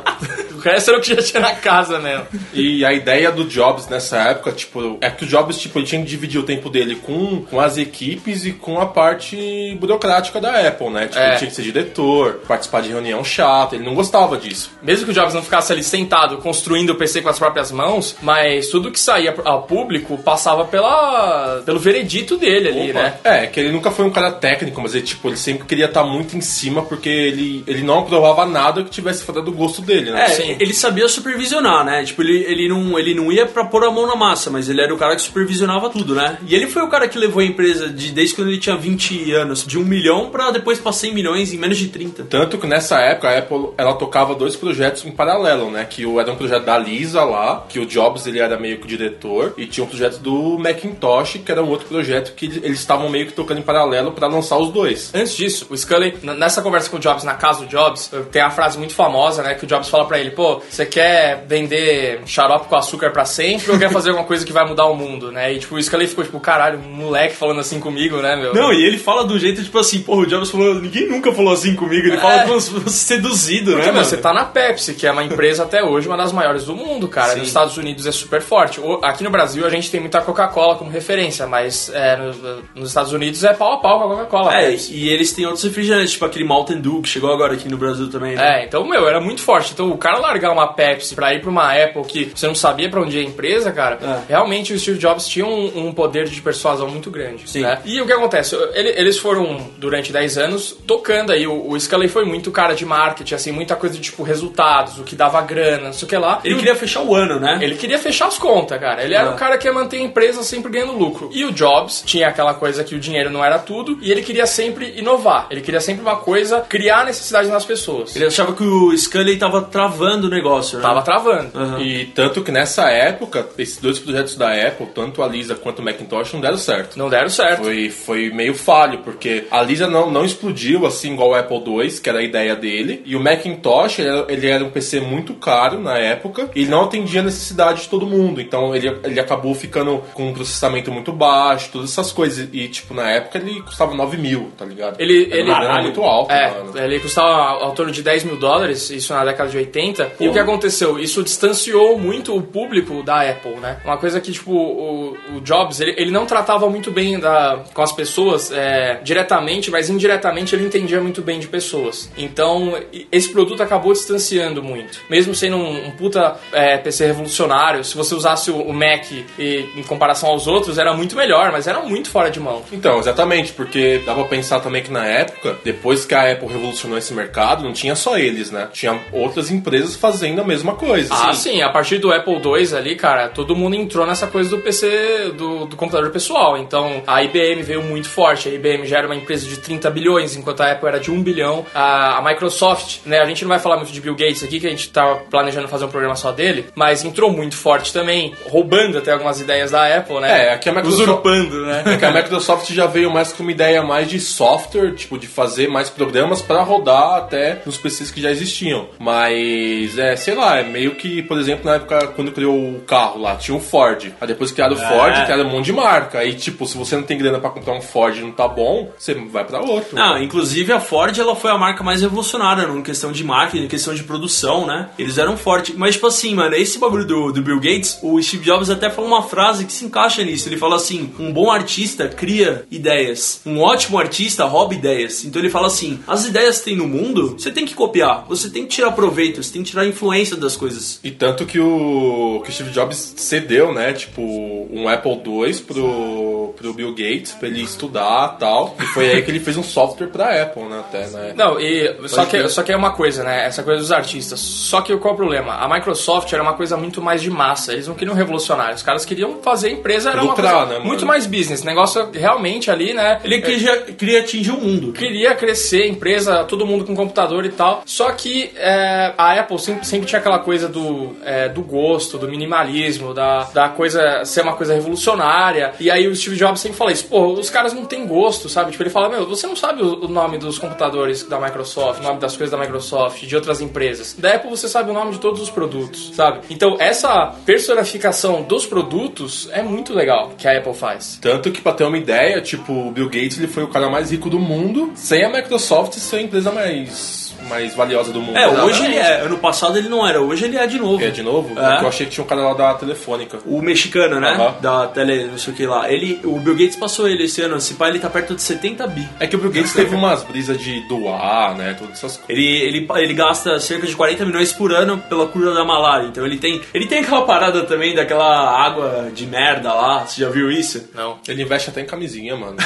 [0.55, 2.25] o resto era o que já tinha na casa mesmo.
[2.53, 6.01] E a ideia do Jobs nessa época, tipo, é que o Jobs, tipo, ele tinha
[6.01, 10.67] que dividir o tempo dele com, com as equipes e com a parte burocrática da
[10.67, 11.08] Apple, né?
[11.08, 11.29] Tipo, É.
[11.29, 14.71] ele tinha que ser diretor, participar de reunião chata, ele não gostava disso.
[14.81, 18.15] Mesmo que o Jobs não ficasse ali sentado construindo o PC com as próprias mãos,
[18.21, 22.99] mas tudo que saía ao público passava pela, pelo veredito dele ali, Opa.
[23.01, 23.13] né?
[23.23, 26.03] É, que ele nunca foi um cara técnico, mas ele, tipo, ele sempre queria estar
[26.03, 30.11] muito em cima porque ele, ele não aprovava nada que tivesse fora do gosto dele,
[30.11, 30.25] né?
[30.25, 30.55] É, Sim.
[30.59, 32.03] ele sabia supervisionar, né?
[32.03, 34.81] Tipo, ele, ele, não, ele não ia pra pôr a mão na massa, mas ele
[34.81, 36.37] era o cara que supervisionava tudo, né?
[36.47, 39.31] E ele foi o cara que levou a empresa de, desde quando ele tinha 20
[39.33, 42.23] anos, de 1 milhão pra depois pra 100 milhões em menos de 30.
[42.25, 45.85] Tanto que nessa época a Apple ela tocava dois projetos em paralelo, né?
[45.85, 48.85] Que o- era um projeto da Lisa lá, que o Jobs ele era meio que
[48.85, 52.79] o diretor, e tinha um projeto do Macintosh, que era um outro projeto que eles
[52.79, 55.11] estavam meio que tocando em paralelo pra lançar os dois.
[55.13, 58.49] Antes disso, o Scully, nessa conversa com o Jobs, na casa do Jobs, tem a
[58.49, 59.53] frase muito famosa, né?
[59.55, 63.71] Que o Jobs fala pra ele, pô, você quer vender xarope com açúcar pra sempre
[63.71, 65.53] ou quer fazer alguma coisa que vai mudar o mundo, né?
[65.53, 68.53] E tipo, o Scully ficou tipo, caralho, um moleque falando assim comigo, né, meu?
[68.53, 71.53] Não, e ele fala do jeito tipo assim, porra, o Jobs falou, ninguém nunca falou
[71.53, 72.07] assim comigo.
[72.07, 72.59] Ele fala como
[72.89, 73.77] seduzido, né?
[73.77, 74.05] Porque, meu, mano?
[74.05, 77.07] você tá na Pepsi, que é uma empresa até hoje, uma das maiores do mundo,
[77.07, 77.33] cara.
[77.33, 77.39] Sim.
[77.39, 78.79] Nos Estados Unidos é super forte.
[79.01, 83.13] Aqui no Brasil a gente tem muita Coca-Cola como referência, mas é, no- nos Estados
[83.13, 84.55] Unidos é pau a pau com a Coca-Cola.
[84.61, 87.78] É, e eles têm outros refrigerantes, tipo aquele Mountain Dew que chegou agora aqui no
[87.78, 88.62] Brasil também, né?
[88.62, 89.71] É, então, meu, era muito forte.
[89.73, 92.89] Então, o cara largar uma Pepsi pra ir pra uma Apple que você não sabia
[92.89, 94.19] pra onde ia a empresa, cara, É.
[94.30, 97.47] realmente o Steve Jobs tinha um, um poder de persuasão muito grande.
[97.49, 97.62] Sim.
[97.62, 97.80] né?
[97.86, 98.56] E o que acontece?
[98.73, 101.45] Ele- eles foram, durante 10 anos, tocando aí.
[101.45, 105.04] O, o Scully foi muito cara de marketing, assim, muita coisa de, tipo, resultados, o
[105.04, 106.39] que dava grana, não sei o que lá.
[106.43, 107.60] Ele E queria fechar o ano, né?
[107.62, 109.04] ele queria fechar as contas, cara.
[109.04, 109.34] Ele era Ah.
[109.34, 111.30] o cara que ia manter a empresa sempre ganhando lucro.
[111.34, 114.45] E o Jobs tinha aquela coisa que o dinheiro não era tudo e ele queria
[114.47, 115.47] sempre inovar.
[115.49, 118.15] Ele queria sempre uma coisa, criar necessidade nas pessoas.
[118.15, 120.83] Ele achava que o Scully tava travando o negócio, né?
[120.83, 121.51] Tava travando.
[121.53, 121.81] Aham.
[121.81, 125.83] E tanto que nessa época, esses dois projetos da Apple, tanto a Lisa quanto o
[125.83, 126.97] Macintosh, não deram certo.
[126.97, 127.63] Não deram certo.
[127.63, 131.91] Foi, foi meio falho, porque a Lisa não, não explodiu assim igual o Apple II,
[131.99, 133.01] que era a ideia dele.
[133.05, 136.83] E o Macintosh, ele era, ele era um PC muito caro na época e não
[136.83, 138.41] atendia a necessidade de todo mundo.
[138.41, 142.47] Então ele, ele acabou ficando com um processamento muito baixo, todas essas coisas.
[142.51, 144.99] E tipo, na época ele custava 9 mil, tá ligado?
[144.99, 146.77] Ele, Era ele muito alta, é, mano.
[146.77, 150.13] ele custava ao torno de 10 mil dólares, isso na década de 80.
[150.19, 150.99] E o que aconteceu?
[150.99, 153.77] Isso distanciou muito o público da Apple, né?
[153.84, 157.81] Uma coisa que, tipo, o, o Jobs, ele, ele não tratava muito bem da, com
[157.81, 162.10] as pessoas é, diretamente, mas indiretamente ele entendia muito bem de pessoas.
[162.17, 162.77] Então,
[163.12, 164.99] esse produto acabou distanciando muito.
[165.10, 169.69] Mesmo sendo um, um puta é, PC revolucionário, se você usasse o, o Mac e,
[169.75, 172.63] em comparação aos outros, era muito melhor, mas era muito fora de mão.
[172.71, 176.97] Então, exatamente, porque dá pra pensar também que na época, depois que a Apple revolucionou
[176.97, 178.67] esse mercado, não tinha só eles, né?
[178.73, 181.13] Tinha outras empresas fazendo a mesma coisa.
[181.13, 181.51] Ah, assim.
[181.51, 185.33] sim, a partir do Apple II ali, cara, todo mundo entrou nessa coisa do PC,
[185.37, 186.57] do, do computador pessoal.
[186.57, 188.49] Então a IBM veio muito forte.
[188.49, 191.21] A IBM já era uma empresa de 30 bilhões, enquanto a Apple era de 1
[191.23, 191.65] bilhão.
[191.73, 194.67] A, a Microsoft, né, a gente não vai falar muito de Bill Gates aqui, que
[194.67, 198.97] a gente tá planejando fazer um programa só dele, mas entrou muito forte também, roubando
[198.97, 200.47] até algumas ideias da Apple, né?
[200.47, 201.83] É, aqui a Microsoft- Usurpando, né?
[201.85, 205.27] É que a Microsoft já veio mais com uma ideia mais de software, tipo, de
[205.27, 208.88] fazer mais programas pra rodar até nos PCs que já existiam.
[208.97, 213.19] Mas, é, sei lá, é meio que, por exemplo, na época quando criou o carro
[213.19, 214.13] lá, tinha o Ford.
[214.21, 216.19] Aí depois criaram o Ford, criaram um monte de marca.
[216.19, 218.89] Aí, tipo, se você não tem grana pra comprar um Ford e não tá bom,
[218.97, 219.93] você vai pra outro.
[219.93, 223.67] Não, inclusive a Ford ela foi a marca mais revolucionária em questão de marketing, em
[223.67, 224.88] questão de produção, né?
[224.97, 225.75] Eles eram fortes.
[225.75, 229.10] Mas, tipo assim, mano, esse bagulho do, do Bill Gates, o Steve Jobs até falou
[229.10, 230.47] uma frase que se encaixa nisso.
[230.47, 235.25] Ele fala assim: um bom artista cria ideias, um ótimo artista rouba ideias.
[235.25, 238.49] Então ele fala assim: as ideias que tem no mundo, você tem que copiar, você
[238.49, 240.99] tem que tirar proveito, você tem que tirar influência das coisas.
[241.03, 243.93] E tanto que o, que o Steve Jobs cedeu, né?
[243.93, 248.75] Tipo, um Apple II pro, pro Bill Gates pra ele estudar tal.
[248.79, 250.79] E foi aí que ele fez um software pra Apple, né?
[250.79, 251.33] Até, né?
[251.35, 253.45] Não, e só que, só que é uma coisa, né?
[253.45, 254.39] Essa coisa dos artistas.
[254.39, 255.53] Só que qual é o problema?
[255.53, 257.73] A Microsoft era uma coisa muito mais de massa.
[257.73, 258.73] Eles não queriam revolucionar.
[258.73, 261.63] Os caras queriam fazer a empresa era Lucrar, uma né, muito mais business.
[261.63, 263.19] Negócio realmente ali, né?
[263.23, 264.93] Ele queria, queria atingir o mundo.
[264.93, 267.84] queria crescer, empresa, todo mundo com computador e tal.
[267.86, 272.27] Só que é, a Apple sempre, sempre tinha aquela coisa do, é, do gosto, do
[272.27, 275.73] minimalismo, da, da coisa ser uma coisa revolucionária.
[275.79, 278.71] E aí o Steve Jobs sempre fala isso, pô, os caras não têm gosto, sabe?
[278.71, 282.19] Tipo, ele fala, meu, você não sabe o, nome dos computadores da Microsoft, o nome
[282.19, 284.15] das coisas da Microsoft, de outras empresas.
[284.17, 286.41] Da Apple você sabe o nome de todos os produtos, sabe?
[286.49, 291.17] Então essa personificação dos produtos é muito legal que a Apple faz.
[291.21, 294.12] Tanto que, pra ter uma ideia, tipo, o Bill Gates ele foi o cara mais
[294.12, 298.38] rico do mundo, sem a Microsoft ser a empresa mais, mais valiosa do mundo.
[298.38, 299.21] É, hoje ele é.
[299.21, 301.03] Ano passado ele não era, hoje ele é de novo.
[301.03, 301.58] É de novo?
[301.60, 301.69] É.
[301.71, 303.39] Porque eu achei que tinha um cara lá da Telefônica.
[303.45, 304.31] O mexicano, né?
[304.31, 304.55] Aham.
[304.62, 305.91] Da tele, não sei o que lá.
[305.91, 307.58] Ele, o Bill Gates passou ele esse ano.
[307.58, 309.08] Esse pai ele tá perto de 70 bi.
[309.19, 311.75] É que o Bill Gates teve umas brisas de doar, né?
[311.77, 312.29] Todas essas coisas.
[312.29, 316.08] Ele, ele, ele gasta cerca de 40 milhões por ano pela cura da malária.
[316.08, 316.62] Então ele tem.
[316.73, 320.05] Ele tem aquela parada também daquela água de merda lá.
[320.05, 320.89] Você já viu isso?
[320.93, 321.17] Não.
[321.27, 322.58] Ele investe até em camisinha, mano.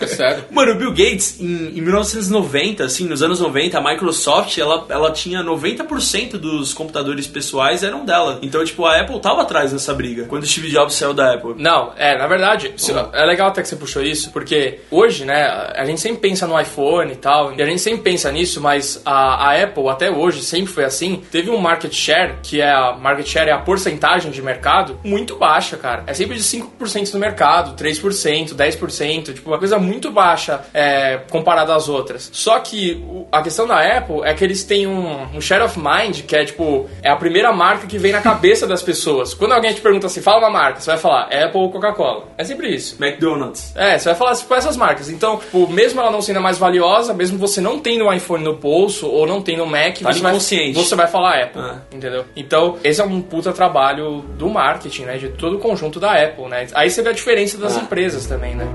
[0.00, 0.44] É sério.
[0.50, 4.15] Mano, o Bill Gates, em, em 1990, assim, nos anos 90, a Microsoft,
[4.60, 8.38] ela, ela tinha 90% dos computadores pessoais eram dela.
[8.42, 10.24] Então, tipo, a Apple tava atrás dessa briga.
[10.24, 11.54] Quando o Steve Jobs saiu da Apple.
[11.58, 15.44] Não, é, na verdade, se- é legal até que você puxou isso, porque hoje, né,
[15.74, 19.00] a gente sempre pensa no iPhone e tal, e a gente sempre pensa nisso, mas
[19.04, 22.92] a, a Apple, até hoje, sempre foi assim, teve um market share, que é a
[22.92, 26.04] market share é a porcentagem de mercado, muito baixa, cara.
[26.06, 31.74] É sempre de 5% do mercado, 3%, 10%, tipo, uma coisa muito baixa é, comparada
[31.74, 32.30] às outras.
[32.32, 36.22] Só que a questão da Apple é que eles têm um, um share of mind,
[36.22, 39.34] que é tipo, é a primeira marca que vem na cabeça das pessoas.
[39.34, 42.24] Quando alguém te pergunta assim, fala uma marca, você vai falar Apple ou Coca-Cola.
[42.38, 42.96] É sempre isso.
[43.02, 43.74] McDonald's.
[43.76, 45.08] É, você vai falar com essas marcas.
[45.10, 48.42] Então, tipo, mesmo ela não sendo a mais valiosa, mesmo você não tendo um iPhone
[48.44, 51.78] no bolso ou não tendo um Mac, Tá você, vai, você vai falar Apple, Ah.
[51.92, 52.24] entendeu?
[52.36, 55.16] Então, esse é um puta trabalho do marketing, né?
[55.18, 56.66] De todo o conjunto da Apple, né?
[56.74, 57.80] Aí você vê a diferença das Ah.
[57.80, 58.66] empresas também, né?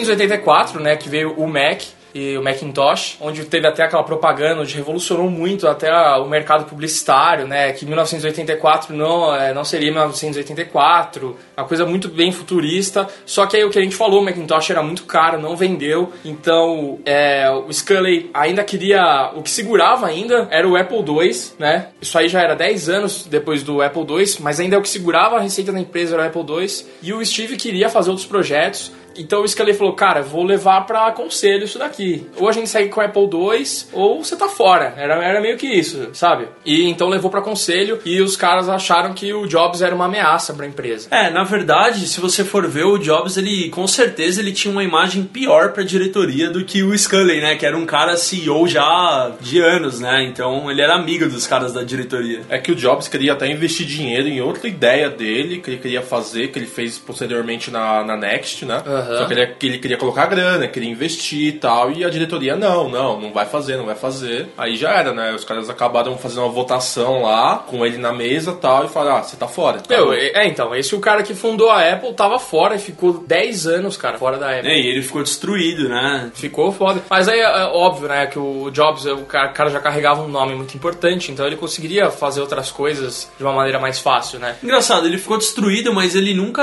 [0.00, 1.82] 1984, né, que veio o Mac
[2.14, 7.46] e o Macintosh, onde teve até aquela propaganda, onde revolucionou muito até o mercado publicitário,
[7.46, 13.56] né, que 1984 não, é, não seria 1984, uma coisa muito bem futurista, só que
[13.56, 17.50] aí o que a gente falou, o Macintosh era muito caro, não vendeu, então é,
[17.50, 22.28] o Scully ainda queria, o que segurava ainda era o Apple II, né, isso aí
[22.28, 25.40] já era 10 anos depois do Apple II, mas ainda é o que segurava a
[25.40, 29.42] receita da empresa era o Apple II, e o Steve queria fazer outros projetos, então
[29.42, 32.26] o Scully falou, cara, vou levar pra conselho isso daqui.
[32.36, 34.94] Ou a gente segue com o Apple II, ou você tá fora.
[34.96, 36.48] Era, era meio que isso, sabe?
[36.64, 40.54] E então levou pra conselho e os caras acharam que o Jobs era uma ameaça
[40.54, 41.08] pra empresa.
[41.10, 44.84] É, na verdade, se você for ver o Jobs, ele com certeza ele tinha uma
[44.84, 47.56] imagem pior pra diretoria do que o Scully, né?
[47.56, 50.24] Que era um cara CEO já de anos, né?
[50.24, 52.42] Então ele era amigo dos caras da diretoria.
[52.48, 56.02] É que o Jobs queria até investir dinheiro em outra ideia dele, que ele queria
[56.02, 58.82] fazer, que ele fez posteriormente na, na Next, né?
[59.02, 59.18] Aham.
[59.18, 62.56] Só que ele, que ele queria colocar grana, queria investir e tal, e a diretoria,
[62.56, 64.48] não, não, não vai fazer, não vai fazer.
[64.56, 65.34] Aí já era, né?
[65.34, 69.18] Os caras acabaram fazendo uma votação lá, com ele na mesa e tal, e falaram,
[69.18, 69.80] ah, você tá fora.
[69.80, 72.78] Tá Meu, é, é, então, esse o cara que fundou a Apple tava fora e
[72.78, 74.70] ficou 10 anos, cara, fora da Apple.
[74.70, 76.30] É, e ele ficou destruído, né?
[76.34, 77.02] Ficou foda.
[77.08, 80.22] Mas aí é, é óbvio, né, que o Jobs, o cara, o cara já carregava
[80.22, 84.38] um nome muito importante, então ele conseguiria fazer outras coisas de uma maneira mais fácil,
[84.38, 84.56] né?
[84.62, 86.62] Engraçado, ele ficou destruído, mas ele nunca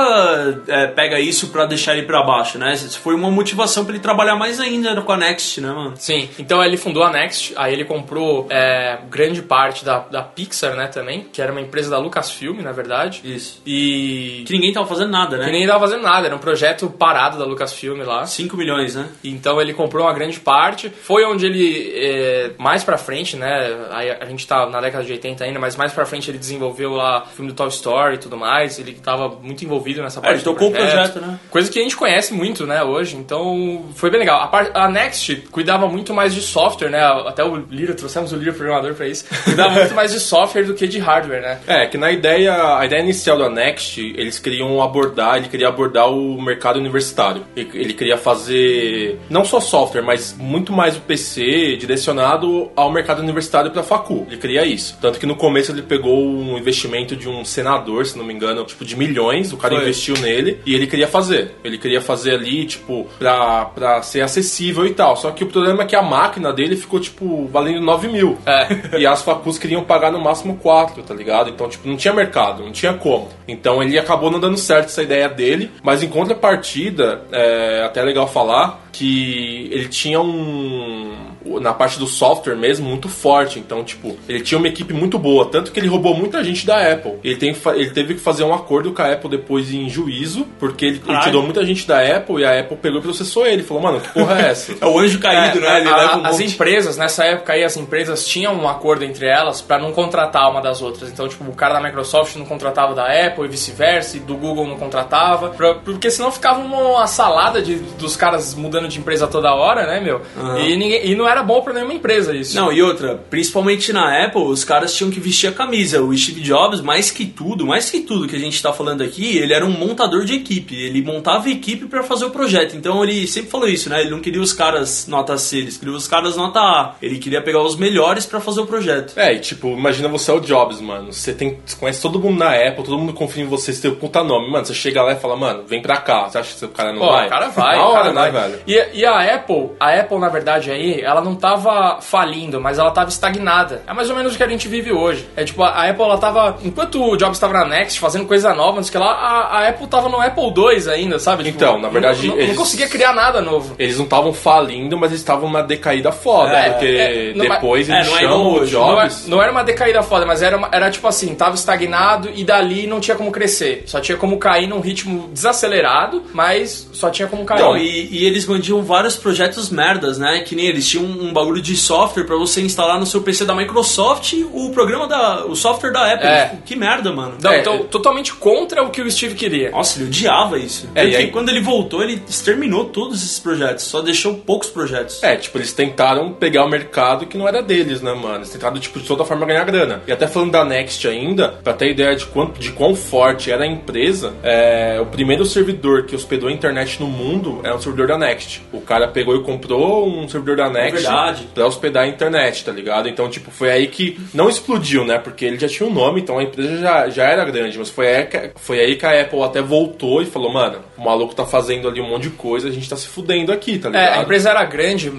[0.67, 2.73] é, pega isso pra deixar ele pra baixo, né?
[2.73, 5.93] Isso foi uma motivação pra ele trabalhar mais ainda com a Next, né, mano?
[5.97, 10.75] Sim, então ele fundou a Next, aí ele comprou é, grande parte da, da Pixar,
[10.75, 13.21] né, também, que era uma empresa da Lucasfilm, na verdade.
[13.23, 13.61] Isso.
[13.65, 14.43] E.
[14.45, 15.45] Que ninguém tava fazendo nada, né?
[15.45, 18.25] Que nem tava fazendo nada, era um projeto parado da Lucasfilm lá.
[18.25, 19.07] 5 milhões, né?
[19.23, 20.89] Então ele comprou uma grande parte.
[20.89, 23.75] Foi onde ele, é, mais pra frente, né?
[23.91, 26.91] Aí a gente tá na década de 80 ainda, mas mais pra frente ele desenvolveu
[26.93, 28.77] lá o filme do Toy Story e tudo mais.
[28.79, 31.39] Ele tava muito envolvido nessa É, parte ele do tocou o projeto, né?
[31.49, 33.15] Coisa que a gente conhece conhece muito, né, hoje.
[33.15, 34.41] Então foi bem legal.
[34.41, 37.01] A, par- a Next cuidava muito mais de software, né?
[37.25, 39.25] Até o Lira, trouxemos o Lira programador pra isso.
[39.43, 41.59] Cuidava muito mais de software do que de hardware, né?
[41.67, 46.09] É, que na ideia, a ideia inicial da Next, eles queriam abordar, ele queria abordar
[46.11, 47.43] o mercado universitário.
[47.55, 53.19] Ele, ele queria fazer não só software, mas muito mais o PC direcionado ao mercado
[53.21, 54.25] universitário para facu.
[54.27, 54.97] Ele queria isso.
[55.01, 58.63] Tanto que no começo ele pegou um investimento de um senador, se não me engano,
[58.65, 59.83] tipo de milhões, o cara Foi.
[59.83, 61.51] investiu nele e ele queria fazer.
[61.63, 65.15] Ele queria fazer ali, tipo, pra, pra ser acessível e tal.
[65.15, 68.35] Só que o problema é que a máquina dele ficou, tipo, valendo 9 mil.
[68.47, 68.97] É.
[68.99, 71.51] E as facus queriam pagar no máximo 4, tá ligado?
[71.51, 73.29] Então, tipo, não tinha mercado, não tinha como.
[73.47, 78.27] Então ele acabou não dando certo essa ideia dele, mas em contrapartida, é até legal
[78.27, 81.15] falar que ele tinha um.
[81.61, 83.59] Na parte do software mesmo, muito forte.
[83.59, 85.45] Então, tipo, ele tinha uma equipe muito boa.
[85.45, 87.13] Tanto que ele roubou muita gente da Apple.
[87.23, 90.85] Ele, tem, ele teve que fazer um acordo com a Apple depois em juízo, porque
[90.85, 93.63] ele, ele tirou muita gente da Apple e a Apple pegou e processou ele.
[93.63, 94.75] Falou, mano, que porra é essa?
[94.81, 95.79] É o anjo caído, né?
[95.79, 96.53] Ele a- leva um as monte.
[96.53, 100.61] empresas, nessa época aí, as empresas tinham um acordo entre elas pra não contratar uma
[100.61, 101.09] das outras.
[101.09, 104.67] Então, tipo, o cara da Microsoft não contratava da Apple e vice-versa, e do Google
[104.67, 105.49] não contratava.
[105.49, 109.99] pra- porque senão ficava uma salada de, dos caras mudando de empresa toda hora, né,
[109.99, 110.21] meu?
[110.59, 112.55] E, ninguém, e não era bom pra nenhuma empresa isso.
[112.55, 116.01] Não, e outra, principalmente na Apple, os caras tinham que vestir a camisa.
[116.01, 119.37] O Steve Jobs, mais que tudo, mais que tudo que a gente tá falando aqui,
[119.37, 120.75] ele era um montador de equipe.
[120.75, 122.75] Ele montava equipe pra fazer o projeto.
[122.75, 124.01] Então ele sempre falou isso, né?
[124.01, 126.95] Ele não queria os caras nota C, ele queria os caras nota A.
[127.01, 129.13] Ele queria pegar os melhores pra fazer o projeto.
[129.17, 131.11] É, e tipo, imagina você é o Jobs, mano.
[131.13, 133.91] Você tem, você conhece todo mundo na Apple, todo mundo confia em você, você tem
[133.91, 134.49] o puta nome.
[134.51, 136.29] Mano, você chega lá e fala, mano, vem pra cá.
[136.29, 137.27] Você acha que o cara não Pô, vai?
[137.27, 138.31] o cara vai, o cara vai.
[138.31, 138.59] né, velho?
[138.71, 142.91] E, e a Apple, a Apple, na verdade, aí, ela não tava falindo, mas ela
[142.91, 143.81] tava estagnada.
[143.87, 145.27] É mais ou menos o que a gente vive hoje.
[145.35, 146.57] É tipo, a Apple, ela tava.
[146.63, 149.57] Enquanto o Jobs tava na Next, fazendo coisa nova, não sei o que lá, a,
[149.59, 151.43] a Apple tava no Apple II ainda, sabe?
[151.43, 153.75] Tipo, Então, na verdade, Não, não- não eles- conseguia criar nada novo.
[153.79, 157.89] Eles não estavam falindo, mas eles estavam numa decaída foda, É, porque é, não, depois
[157.89, 159.27] eles é, não é chamam o Não, é- Jobs.
[159.27, 162.85] não era uma decaída foda, mas era, uma- era tipo assim, tava estagnado e dali
[162.85, 163.83] não tinha como crescer.
[163.87, 167.61] Só tinha como cair num ritmo desacelerado, mas só tinha como cair.
[167.61, 170.41] Não, e, e eles mandiam vários projetos merdas, né?
[170.41, 173.55] Que nem eles tinham um, bagulho de software pra você instalar no seu PC da
[173.55, 175.45] Microsoft o programa da.
[175.45, 176.27] o software da Apple.
[176.27, 176.51] É.
[176.65, 177.35] Que merda, mano.
[177.41, 179.71] Não, É, então, é- totalmente contra o que o Steve queria.
[179.71, 180.87] Nossa, ele odiava isso.
[180.93, 183.85] É, Porque e aí- quando ele voltou, ele exterminou todos esses projetos.
[183.85, 185.23] Só deixou poucos projetos.
[185.23, 188.35] É, tipo, eles tentaram pegar o mercado que não era deles, né, mano?
[188.37, 190.01] Eles tentaram, tipo, de toda forma ganhar grana.
[190.07, 193.63] E até falando da Next ainda, pra ter ideia de, quanto, de quão forte era
[193.63, 198.07] a empresa, é, o primeiro servidor que hospedou a internet no mundo é um servidor
[198.07, 198.48] da Next.
[198.71, 201.47] O cara pegou e comprou um servidor da Next verdade.
[201.53, 203.07] pra hospedar a internet, tá ligado?
[203.07, 205.17] Então, tipo, foi aí que não explodiu, né?
[205.17, 207.77] Porque ele já tinha um nome, então a empresa já, já era grande.
[207.77, 211.03] Mas foi aí, que, foi aí que a Apple até voltou e falou, mano, o
[211.03, 213.89] maluco tá fazendo ali um monte de coisa, a gente tá se fudendo aqui, tá
[213.89, 214.03] ligado?
[214.03, 215.11] É, a empresa era grande,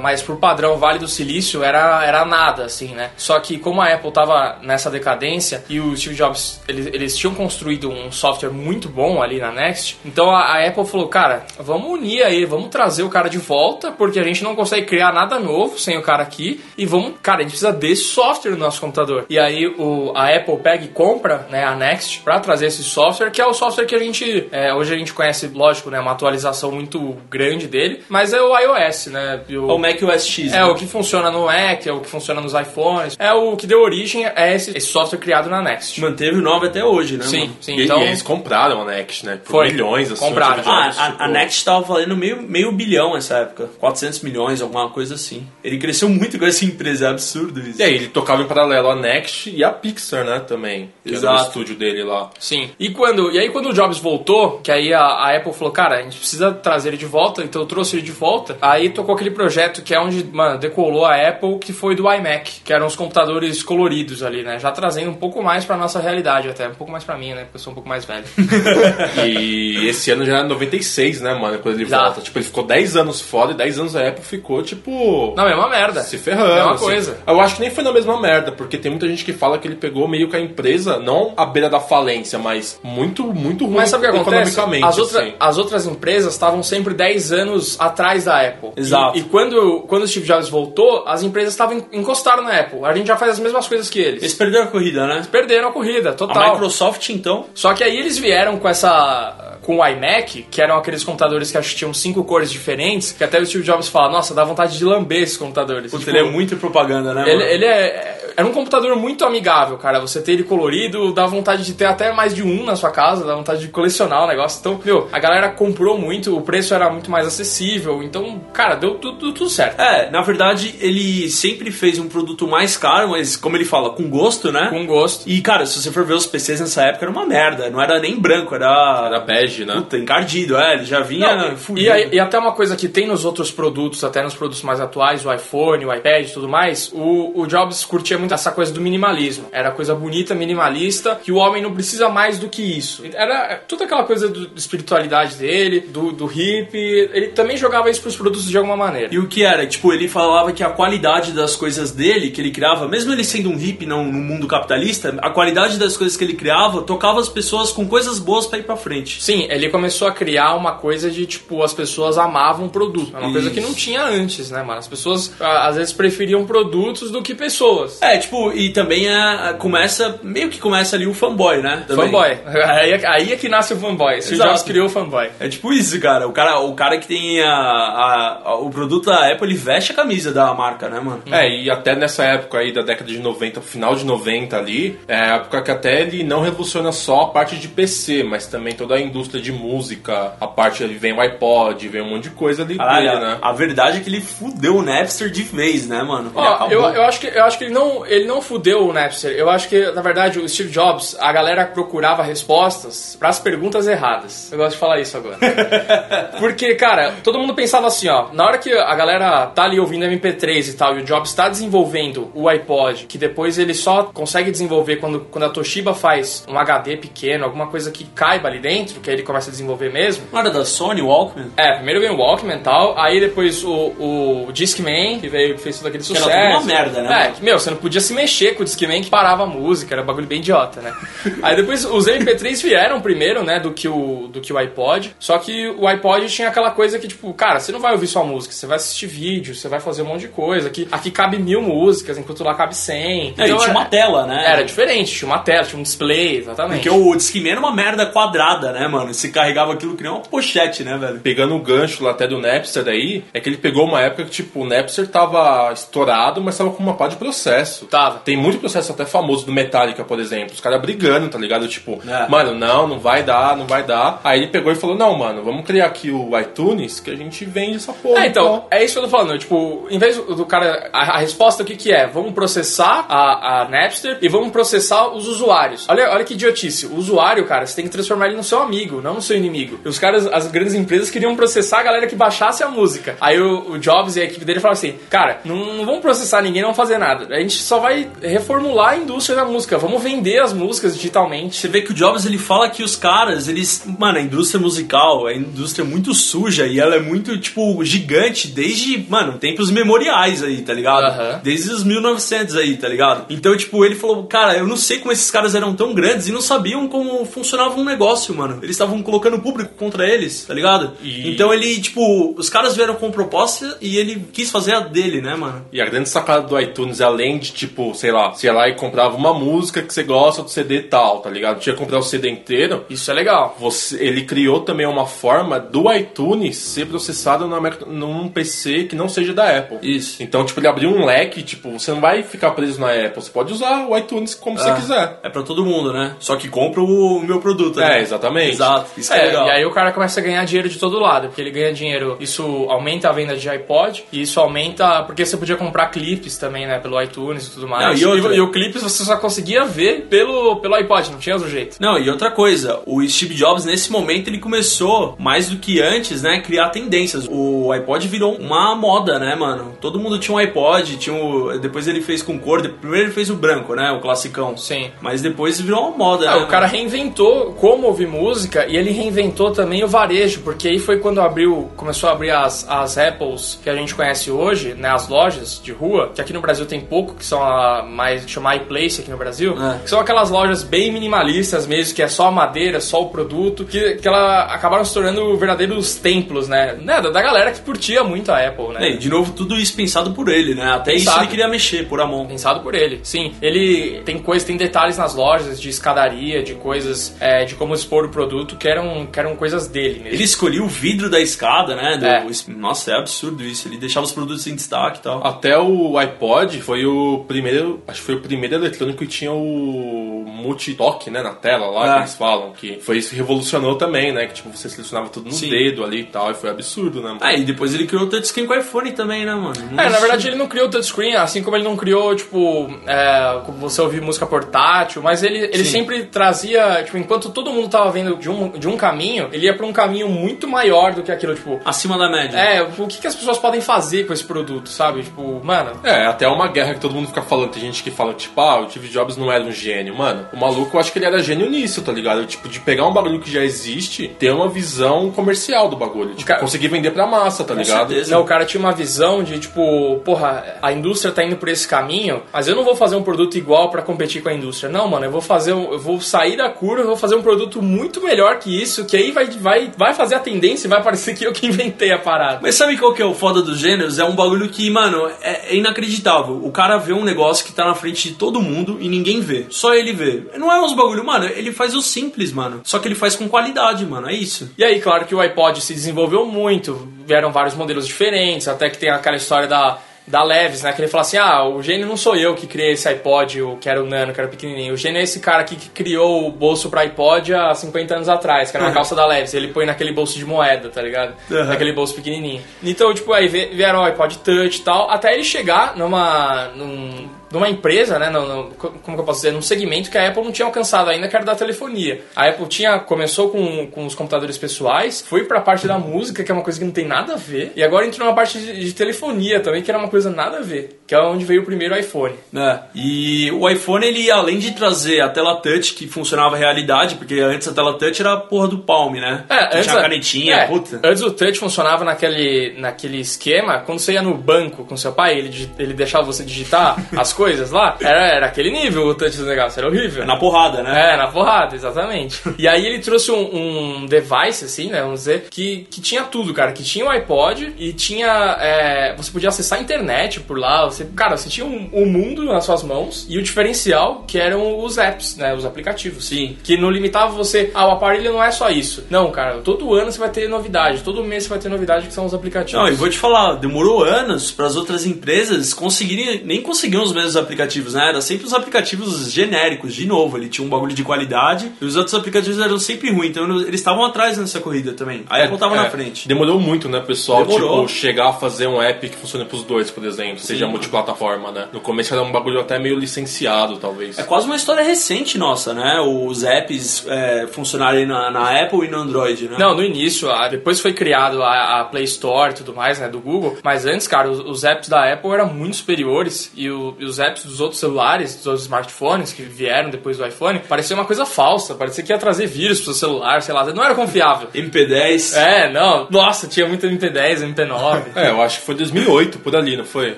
[0.00, 3.10] mas por padrão Vale do Silício era, era nada, assim, né?
[3.16, 7.34] Só que como a Apple tava nessa decadência e o Steve Jobs, eles, eles tinham
[7.34, 11.90] construído um software muito bom ali na Next, então a, a Apple falou, cara, vamos
[11.90, 15.38] unir aí, vamos trazer o cara de volta, porque a gente não consegue criar nada
[15.38, 18.80] novo sem o cara aqui, e vamos, cara, a gente precisa desse software no nosso
[18.80, 19.26] computador.
[19.28, 23.30] E aí o, a Apple pega e compra, né, a Next pra trazer esse software,
[23.30, 26.12] que é o software que a gente, é, hoje a gente conhece, lógico, né, uma
[26.12, 29.40] atualização muito grande dele, mas é o iOS, né?
[29.48, 30.52] O- É o Mac OS X.
[30.52, 30.64] é né?
[30.64, 33.80] o que funciona no Mac, é o que funciona nos iPhones, é o que deu
[33.80, 36.00] origem a esse, esse software criado na Next.
[36.00, 37.24] Manteve o nome até hoje, né?
[37.24, 37.56] Sim, mano?
[37.60, 37.76] sim.
[37.76, 39.38] E, Então, e eles compraram a Next, né?
[39.44, 39.68] Por Foi.
[39.68, 40.24] milhões, assim.
[40.24, 40.62] Compraram.
[40.66, 43.68] Ah, a, a ficou- Next tava valendo meio, meio bilhão nessa época.
[43.78, 45.46] 400 milhões, alguma coisa assim.
[45.62, 47.80] Ele cresceu muito com essa empresa, é absurdo isso.
[47.80, 50.90] E aí, ele tocava em paralelo a Next e a Pixar, né, também.
[51.04, 51.42] Era o Exato.
[51.44, 52.30] estúdio dele lá.
[52.38, 52.70] Sim.
[52.78, 55.98] E quando, e aí quando o Jobs voltou, que aí a, a Apple falou, cara,
[55.98, 58.56] a gente precisa trazer ele de volta, então eu trouxe ele de volta.
[58.60, 62.62] Aí tocou aquele projeto que é onde, mano, decolou a Apple, que foi do iMac,
[62.64, 64.58] que eram os computadores coloridos ali, né?
[64.58, 67.42] Já trazendo um pouco mais pra nossa realidade até, um pouco mais pra mim, né?
[67.42, 68.24] Porque eu sou um pouco mais velho.
[69.28, 72.04] E esse ano já era 96, né, mano, quando ele Exato.
[72.04, 72.20] volta.
[72.20, 75.34] Tipo, ele ficou 10 anos fora e 10 anos a Apple ficou, tipo...
[75.36, 76.00] Não, é uma merda.
[76.02, 76.52] Se ferrando.
[76.52, 76.84] É uma assim.
[76.84, 77.18] coisa.
[77.26, 79.68] Eu acho que nem foi na mesma merda, porque tem muita gente que fala que
[79.68, 83.76] ele pegou meio que a empresa, não à beira da falência, mas muito, muito ruim
[83.76, 84.52] Mas sabe o que acontece?
[84.52, 84.84] economicamente.
[84.84, 85.34] As, outra- assim.
[85.38, 88.70] as outras empresas estavam sempre 10 anos atrás da Apple.
[88.76, 89.16] Exato.
[89.16, 92.80] E, e quando, quando o Steve Jobs voltou, as empresas estavam encostaram na Apple.
[92.84, 94.22] A gente já faz as mesmas coisas que eles.
[94.22, 95.22] Eles perderam a corrida, né?
[95.30, 96.52] Perderam a corrida, A total.
[96.52, 101.04] Microsoft, então, Só que aí eles vieram com essa com o iMac, que eram aqueles
[101.04, 104.32] computadores que acho que tinham cinco cores diferentes, que até o Steve Jobs fala, nossa,
[104.32, 105.90] dá vontade de lamber esses computadores.
[105.90, 108.14] Puta, Tipo, ele é muito propaganda, né, ele, ele é.
[108.34, 109.98] Era um computador muito amigável, cara.
[109.98, 113.24] Você ter ele colorido, dá vontade de ter até mais de um na sua casa,
[113.26, 114.60] dá vontade de colecionar o negócio.
[114.60, 118.00] Então, meu, a galera comprou muito, o preço era muito mais acessível.
[118.00, 119.80] Então, cara, deu tudo, tudo certo.
[119.80, 124.08] É, na verdade, ele sempre fez um produto mais caro, mas como ele fala, com
[124.08, 124.68] gosto, né?
[124.70, 125.28] Com gosto.
[125.28, 127.68] E, cara, se você for ver os PCs nessa época, era uma merda.
[127.70, 129.06] Não era nem branco, era.
[129.08, 129.74] Era bege, né?
[129.74, 130.74] Puta, encardido, é.
[130.74, 131.90] Ele já vinha Não, fudido.
[131.90, 135.24] e, e até uma coisa que tem nos outros produtos, até nos produtos mais atuais,
[135.24, 138.80] o iPhone, o iPad e tudo mais, o, o Jobs curtia muito essa coisa do
[138.80, 139.46] minimalismo.
[139.52, 143.02] Era coisa bonita, minimalista, que o homem não precisa mais do que isso.
[143.14, 147.10] Era toda aquela coisa do, de espiritualidade dele, do, do hippie.
[147.12, 149.08] Ele também jogava isso pros produtos de alguma maneira.
[149.12, 149.66] E o que era?
[149.66, 153.50] Tipo, ele falava que a qualidade das coisas dele, que ele criava, mesmo ele sendo
[153.50, 157.28] um hippie não, no mundo capitalista, a qualidade das coisas que ele criava tocava as
[157.28, 159.22] pessoas com coisas boas pra ir pra frente.
[159.22, 163.16] Sim, ele começou a criar uma coisa de tipo, as pessoas amavam o produto.
[163.16, 163.68] É uma coisa que Isso.
[163.68, 164.78] não tinha antes, né, mano?
[164.78, 168.00] As pessoas às vezes preferiam produtos do que pessoas.
[168.02, 171.84] É, tipo, e também é, começa, meio que começa ali o fanboy, né?
[171.86, 172.06] Também.
[172.06, 172.38] Fanboy.
[172.68, 174.20] Aí, é- aí é que nasce o fanboy.
[174.20, 174.50] Steve Exato.
[174.50, 175.28] Jobs criou o fanboy.
[175.40, 176.26] É tipo isso, cara.
[176.28, 179.92] O cara, o cara que tem a, a- a- o produto da Apple, ele veste
[179.92, 181.22] a camisa da marca, né, mano?
[181.30, 185.16] É, e até nessa época aí da década de 90, final de 90 ali, é
[185.16, 188.94] a época que até ele não revoluciona só a parte de PC, mas também toda
[188.94, 192.62] a indústria de música, a parte ali vem o iPod, vem um monte de coisa
[192.62, 193.38] ali Caralho, dele, né?
[193.40, 196.32] a verdade é que ele fudeu o Napster de vez, né, mano?
[196.34, 199.32] Ó, eu, eu acho que, eu acho que ele, não, ele não fudeu o Napster.
[199.32, 203.86] Eu acho que, na verdade, o Steve Jobs, a galera procurava respostas para as perguntas
[203.86, 204.50] erradas.
[204.52, 205.38] Eu gosto de falar isso agora.
[206.38, 210.04] Porque, cara, todo mundo pensava assim, ó, na hora que a galera tá ali ouvindo
[210.06, 214.50] MP3 e tal, e o Jobs tá desenvolvendo o iPod, que depois ele só consegue
[214.50, 219.00] desenvolver quando, quando a Toshiba faz um HD pequeno, alguma coisa que caiba ali dentro,
[219.00, 220.24] que aí ele começa a desenvolver mesmo.
[220.32, 221.50] Não era da Sony, Walkman?
[221.56, 225.60] É, primeiro veio o Walkman e tal, aí depois o, o Discman, que veio que
[225.60, 226.28] fez todo aquele era sucesso.
[226.28, 229.02] tudo uma merda, né, É, que, meu, você não podia se mexer com o Discman
[229.02, 230.94] que parava a música, era um bagulho bem idiota, né?
[231.42, 235.38] aí depois os MP3 vieram primeiro, né, do que, o, do que o iPod, só
[235.38, 238.54] que o iPod tinha aquela coisa que, tipo, cara, você não vai ouvir só música,
[238.54, 241.62] você vai assistir vídeo, você vai fazer um monte de coisa, aqui, aqui cabe mil
[241.62, 243.34] músicas, enquanto lá cabe cem.
[243.38, 244.44] É, e tinha uma tela, né?
[244.46, 246.88] Era diferente, tinha uma tela, tinha um display, exatamente.
[246.88, 249.07] Porque o Discman era uma merda quadrada, né, mano?
[249.12, 251.20] Se carregava aquilo que nem uma pochete, né, velho?
[251.20, 254.30] Pegando o gancho lá até do Napster daí, é que ele pegou uma época que,
[254.30, 257.86] tipo, o Napster tava estourado, mas tava com uma pá de processo.
[257.86, 258.18] Tava.
[258.20, 260.54] Tem muito processo até famoso do Metallica, por exemplo.
[260.54, 261.66] Os caras brigando, tá ligado?
[261.68, 262.28] Tipo, É.
[262.28, 264.20] mano, não, não vai dar, não vai dar.
[264.24, 267.44] Aí ele pegou e falou, não, mano, vamos criar aqui o iTunes que a gente
[267.44, 268.24] vende essa porra.
[268.24, 269.38] É, então, é isso que eu tô falando.
[269.38, 270.90] Tipo, em vez do cara.
[270.92, 272.06] A, a resposta o que, que é?
[272.06, 275.86] Vamos processar a, a Napster e vamos processar os usuários.
[275.88, 276.86] Olha, olha que idiotice.
[276.86, 279.78] O usuário, cara, você tem que transformar ele no seu amigo, não no seu inimigo.
[279.84, 283.16] E os caras, as grandes empresas queriam processar a galera que baixasse a música.
[283.20, 286.42] Aí o, o Jobs e a equipe dele falaram assim: cara, não, não vamos processar
[286.42, 287.34] ninguém, não vamos fazer nada.
[287.34, 289.78] A gente só vai reformular a indústria da música.
[289.78, 291.56] Vamos vender as músicas digitalmente.
[291.56, 293.84] Você vê que o Jobs ele fala que os caras, eles.
[293.98, 299.06] Mano, a indústria musical é indústria muito suja e ela é muito, tipo, gigante desde,
[299.08, 301.42] mano, tempos memoriais aí, tá ligado?
[301.42, 303.26] Desde os 1900 aí, tá ligado?
[303.30, 306.32] Então, tipo, ele falou, cara, eu não sei como esses caras eram tão grandes e
[306.32, 308.58] não sabiam como funcionava um negócio, mano.
[308.62, 310.92] Eles estavam colocando o público contra eles, tá ligado?
[311.02, 315.20] E- Então ele, tipo, os caras vieram com proposta e ele quis fazer a dele,
[315.20, 315.66] né, mano?
[315.72, 318.74] E a grande sacada do iTunes, além de, tipo, sei lá, você ia lá e
[318.74, 321.60] comprava uma música que você gosta do CD tal, tá ligado?
[321.60, 322.84] Tinha que comprar o CD inteiro.
[322.88, 323.56] Isso é legal.
[323.60, 329.08] Você, ele criou também uma forma do iTunes ser processado Mac- num PC que não
[329.08, 329.78] seja da Apple.
[329.82, 330.22] Isso.
[330.22, 333.30] Então, tipo, ele abriu um leque, tipo, você não vai ficar preso na Apple, você
[333.30, 335.20] pode usar o iTunes como você Ah, quiser.
[335.22, 336.14] É pra todo mundo, né?
[336.20, 337.98] Só que compra o meu produto, né?
[337.98, 338.50] É, exatamente.
[338.52, 338.77] Exato.
[338.96, 339.46] Isso que é, É, legal.
[339.46, 342.16] e aí o cara começa a ganhar dinheiro de todo lado, porque ele ganha dinheiro,
[342.20, 346.66] isso aumenta a venda de iPod, e isso aumenta, porque você podia comprar clipes também,
[346.66, 347.84] né, pelo iTunes e tudo mais.
[347.84, 351.34] Não, e outra- e o clipes você só conseguia ver pelo, pelo iPod, não tinha
[351.34, 351.76] outro jeito.
[351.80, 356.22] Não, e outra coisa, o Steve Jobs nesse momento ele começou, mais do que antes,
[356.22, 357.26] né, criar tendências.
[357.30, 359.76] O iPod virou uma moda, né, mano?
[359.80, 361.58] Todo mundo tinha um iPod, tinha o...
[361.58, 364.56] depois ele fez com cor, primeiro ele fez o branco, né, o classicão.
[364.56, 364.90] Sim.
[365.00, 366.42] Mas depois virou uma moda, Ah, né?
[366.44, 370.98] o cara reinventou como ouvir música e ele reinventou também o varejo, porque aí foi
[370.98, 375.08] quando abriu, começou a abrir as, as Apples que a gente conhece hoje, né, as
[375.08, 379.00] lojas de rua, que aqui no Brasil tem pouco, que são a mais chama iPlace
[379.00, 379.78] aqui no Brasil, É.
[379.78, 383.64] que são aquelas lojas bem minimalistas mesmo, que é só a madeira, só o produto,
[383.64, 388.04] que, que ela acabaram se tornando verdadeiros templos, né, né da, da galera que curtia
[388.04, 388.88] muito a Apple, né?
[388.88, 390.72] É, e de novo, tudo isso pensado por ele, né?
[390.72, 391.24] Até isso Pensado.
[391.24, 392.26] ele queria mexer, por a mão.
[392.26, 393.00] Pensado por ele.
[393.02, 397.74] Sim, ele tem coisas, tem detalhes nas lojas de escadaria, de coisas, é, de como
[397.74, 400.08] expor o produto, que eram, que eram coisas dele mesmo.
[400.16, 401.96] Ele escolhia o vidro da escada, né?
[401.96, 402.26] do- É.
[402.48, 403.68] Nossa, é absurdo isso.
[403.68, 405.26] Ele deixava os produtos em destaque e tal.
[405.26, 410.24] Até o iPod foi o primeiro, acho que foi o primeiro eletrônico que tinha o
[410.26, 411.92] multitoque, né, na tela lá, Ah.
[411.94, 415.26] que eles falam, que foi isso que revolucionou também, né, que tipo, você selecionava tudo
[415.26, 415.50] no Sim.
[415.50, 417.16] dedo ali e tal, e foi absurdo, né?
[417.20, 419.54] Ah, e depois ele criou o touchscreen com o iPhone também, né, mano?
[419.70, 422.68] Não É, na verdade ele não criou o touchscreen, assim como ele não criou, tipo,
[422.86, 425.70] é, como você ouvir música portátil, mas ele, ele Sim.
[425.78, 429.54] sempre trazia, tipo, enquanto todo mundo tava vendo de um, de um caminho, ele ia
[429.54, 432.36] pra um caminho muito maior do que aquilo, tipo, Acima da média.
[432.36, 435.02] é, o que, que as pessoas podem fazer com esse produto, sabe?
[435.02, 437.50] Tipo, mano, É, até uma guerra que todo mundo fica falando.
[437.50, 439.96] Tem gente que fala, tipo, ah, o Steve Jobs não era um gênio.
[439.96, 442.24] Mano, o maluco, eu acho que ele era gênio nisso, tá ligado?
[442.26, 446.10] Tipo, de pegar um bagulho que já existe, ter uma visão comercial do bagulho.
[446.14, 447.88] Tipo, Cara- conseguir vender pra massa, tá Com ligado?
[447.88, 448.10] certeza.
[448.14, 451.66] Não, o cara tinha uma visão de tipo, porra, a indústria tá indo por esse
[451.66, 454.70] caminho, mas eu não vou fazer um produto igual pra competir com a indústria.
[454.70, 457.22] Não, mano, eu vou fazer, um- eu vou sair da curva, eu vou fazer um
[457.22, 460.82] produto muito melhor que isso, que aí vai, vai, vai fazer a tendência e vai
[460.82, 462.40] parecer que eu que inventei a parada.
[462.42, 463.98] Mas sabe qual que é o foda dos gêneros?
[463.98, 466.40] É um bagulho que, mano, é, é inacreditável.
[466.42, 469.46] O cara vê um negócio que tá na frente de todo mundo e ninguém vê.
[469.50, 470.24] Só ele vê.
[470.36, 472.60] Não é uns bagulho, mano, ele faz o simples, mano.
[472.64, 474.08] Só que ele faz com qualidade, mano.
[474.08, 474.50] É isso.
[474.56, 478.78] E aí, claro que o iPod se desenvolveu muito, vieram vários modelos diferentes, até que
[478.78, 479.78] tem aquela história da,
[480.08, 480.72] da Levis, né?
[480.72, 483.56] Que ele fala assim: ah, o gênio não sou eu que criei esse iPod, o
[483.56, 484.74] que era o Nano, que era pequenininho.
[484.74, 488.08] O gênio é esse cara aqui que criou o bolso pra iPod há 50 anos
[488.08, 489.34] atrás, que era na calça da Levis.
[489.34, 491.14] Ele põe naquele bolso de moeda, tá ligado?
[491.30, 491.44] Uhum.
[491.44, 492.42] Naquele bolso pequenininho.
[492.62, 496.48] Então, tipo, aí vie- vieram o iPod Touch e tal, até ele chegar numa.
[496.56, 500.08] Num, numa empresa, né, no, no- como que eu posso dizer, num segmento que a
[500.08, 502.02] Apple não tinha alcançado ainda, que era da telefonia.
[502.16, 506.30] A Apple tinha, começou com, com os computadores pessoais, foi pra parte da música, que
[506.30, 508.64] é uma coisa que não tem nada a ver, e agora entrou na parte de,
[508.64, 511.44] de telefonia também, que era uma coisa nada a ver, que é onde veio o
[511.44, 512.14] primeiro iPhone.
[512.34, 512.58] É.
[512.74, 517.46] E o iPhone, ele, além de trazer a tela touch que funcionava realidade, porque antes
[517.48, 519.24] a tela touch era a porra do Palm, né?
[519.28, 520.80] Que tinha a canetinha, é, puta.
[520.84, 525.18] Antes o touch funcionava naquele, naquele esquema, quando você ia no banco com seu pai,
[525.18, 529.26] ele, ele deixava você digitar as coisas lá, era, era aquele nível o touch do
[529.26, 530.06] negócio, era horrível.
[530.06, 530.94] Na porrada, né?
[530.94, 532.22] É, na porrada, exatamente.
[532.38, 536.32] e aí ele trouxe um, um device, assim, né, vamos dizer, que, que tinha tudo,
[536.32, 536.52] cara.
[536.52, 538.36] Que tinha o iPod e tinha...
[538.40, 540.64] é, você podia acessar a internet por lá.
[540.66, 544.62] Você, cara, você tinha um- o mundo nas suas mãos e o diferencial que eram
[544.64, 546.04] os apps, né, os aplicativos.
[546.04, 546.36] Sim.
[546.44, 547.50] Que não limitava você...
[547.52, 548.84] Ah, o aparelho não é só isso.
[548.88, 550.82] Não, cara, todo ano você vai ter novidade.
[550.82, 552.60] Todo mês você vai ter novidade que são os aplicativos.
[552.62, 556.92] Não, e vou te falar, demorou anos para as outras empresas conseguirem, nem conseguiam os
[556.92, 557.88] mesmos aplicativos, né?
[557.88, 561.76] Era sempre os aplicativos genéricos, de novo, ele tinha um bagulho de qualidade e os
[561.76, 565.04] outros aplicativos eram sempre ruins, então eles estavam atrás nessa corrida também.
[565.08, 566.06] A Apple tava É, na frente.
[566.08, 567.24] Demorou muito, né, pessoal?
[567.24, 567.66] Demorou.
[567.66, 570.52] Tipo, chegar a fazer um app que funcione pros dois, por exemplo, seja mano.
[570.58, 571.48] multiplataforma, né?
[571.52, 573.98] No começo era um bagulho até meio licenciado, talvez.
[573.98, 575.80] É quase uma história recente nossa, né?
[575.80, 579.36] Os apps é, funcionarem na, na Apple e no Android, né?
[579.38, 582.98] Não, no início, depois foi criado a, a Play Store e tudo mais, né, do
[583.00, 583.38] Google.
[583.42, 586.97] Mas antes, cara, os, os apps da Apple eram muito superiores e, o- e os
[587.00, 591.04] apps dos outros celulares, dos outros smartphones que vieram depois do iPhone, parecia uma coisa
[591.06, 591.54] falsa.
[591.54, 594.28] Parecia que ia trazer vírus pro seu celular, sei lá, não era confiável.
[594.34, 595.16] MP10.
[595.16, 595.86] É, não.
[595.90, 597.82] Nossa, tinha muito MP10, MP9.
[597.96, 599.96] É, eu acho que foi 2008, por ali, não foi?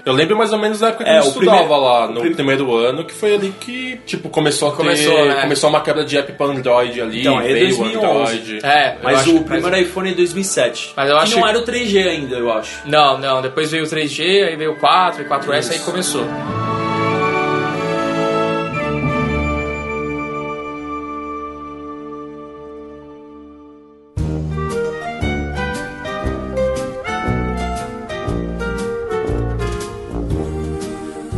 [0.05, 2.35] Eu lembro mais ou menos da época que É, eu estudava primeiro- lá, no prim-
[2.35, 4.77] primeiro ano, que foi ali que, tipo, começou a ter...
[4.79, 5.41] Começou, né?
[5.43, 7.97] Começou uma quebra de app pra Android ali, Então, é veio 2011.
[7.97, 8.59] o Android.
[8.67, 10.93] É, Mas o que- primeiro iPhone é 2007.
[10.97, 12.81] Mas eu que acho não que- era o 3G ainda, eu acho.
[12.87, 13.43] Não, não.
[13.43, 16.25] Depois veio o 3G, aí veio o 4 e 4S, aí começou.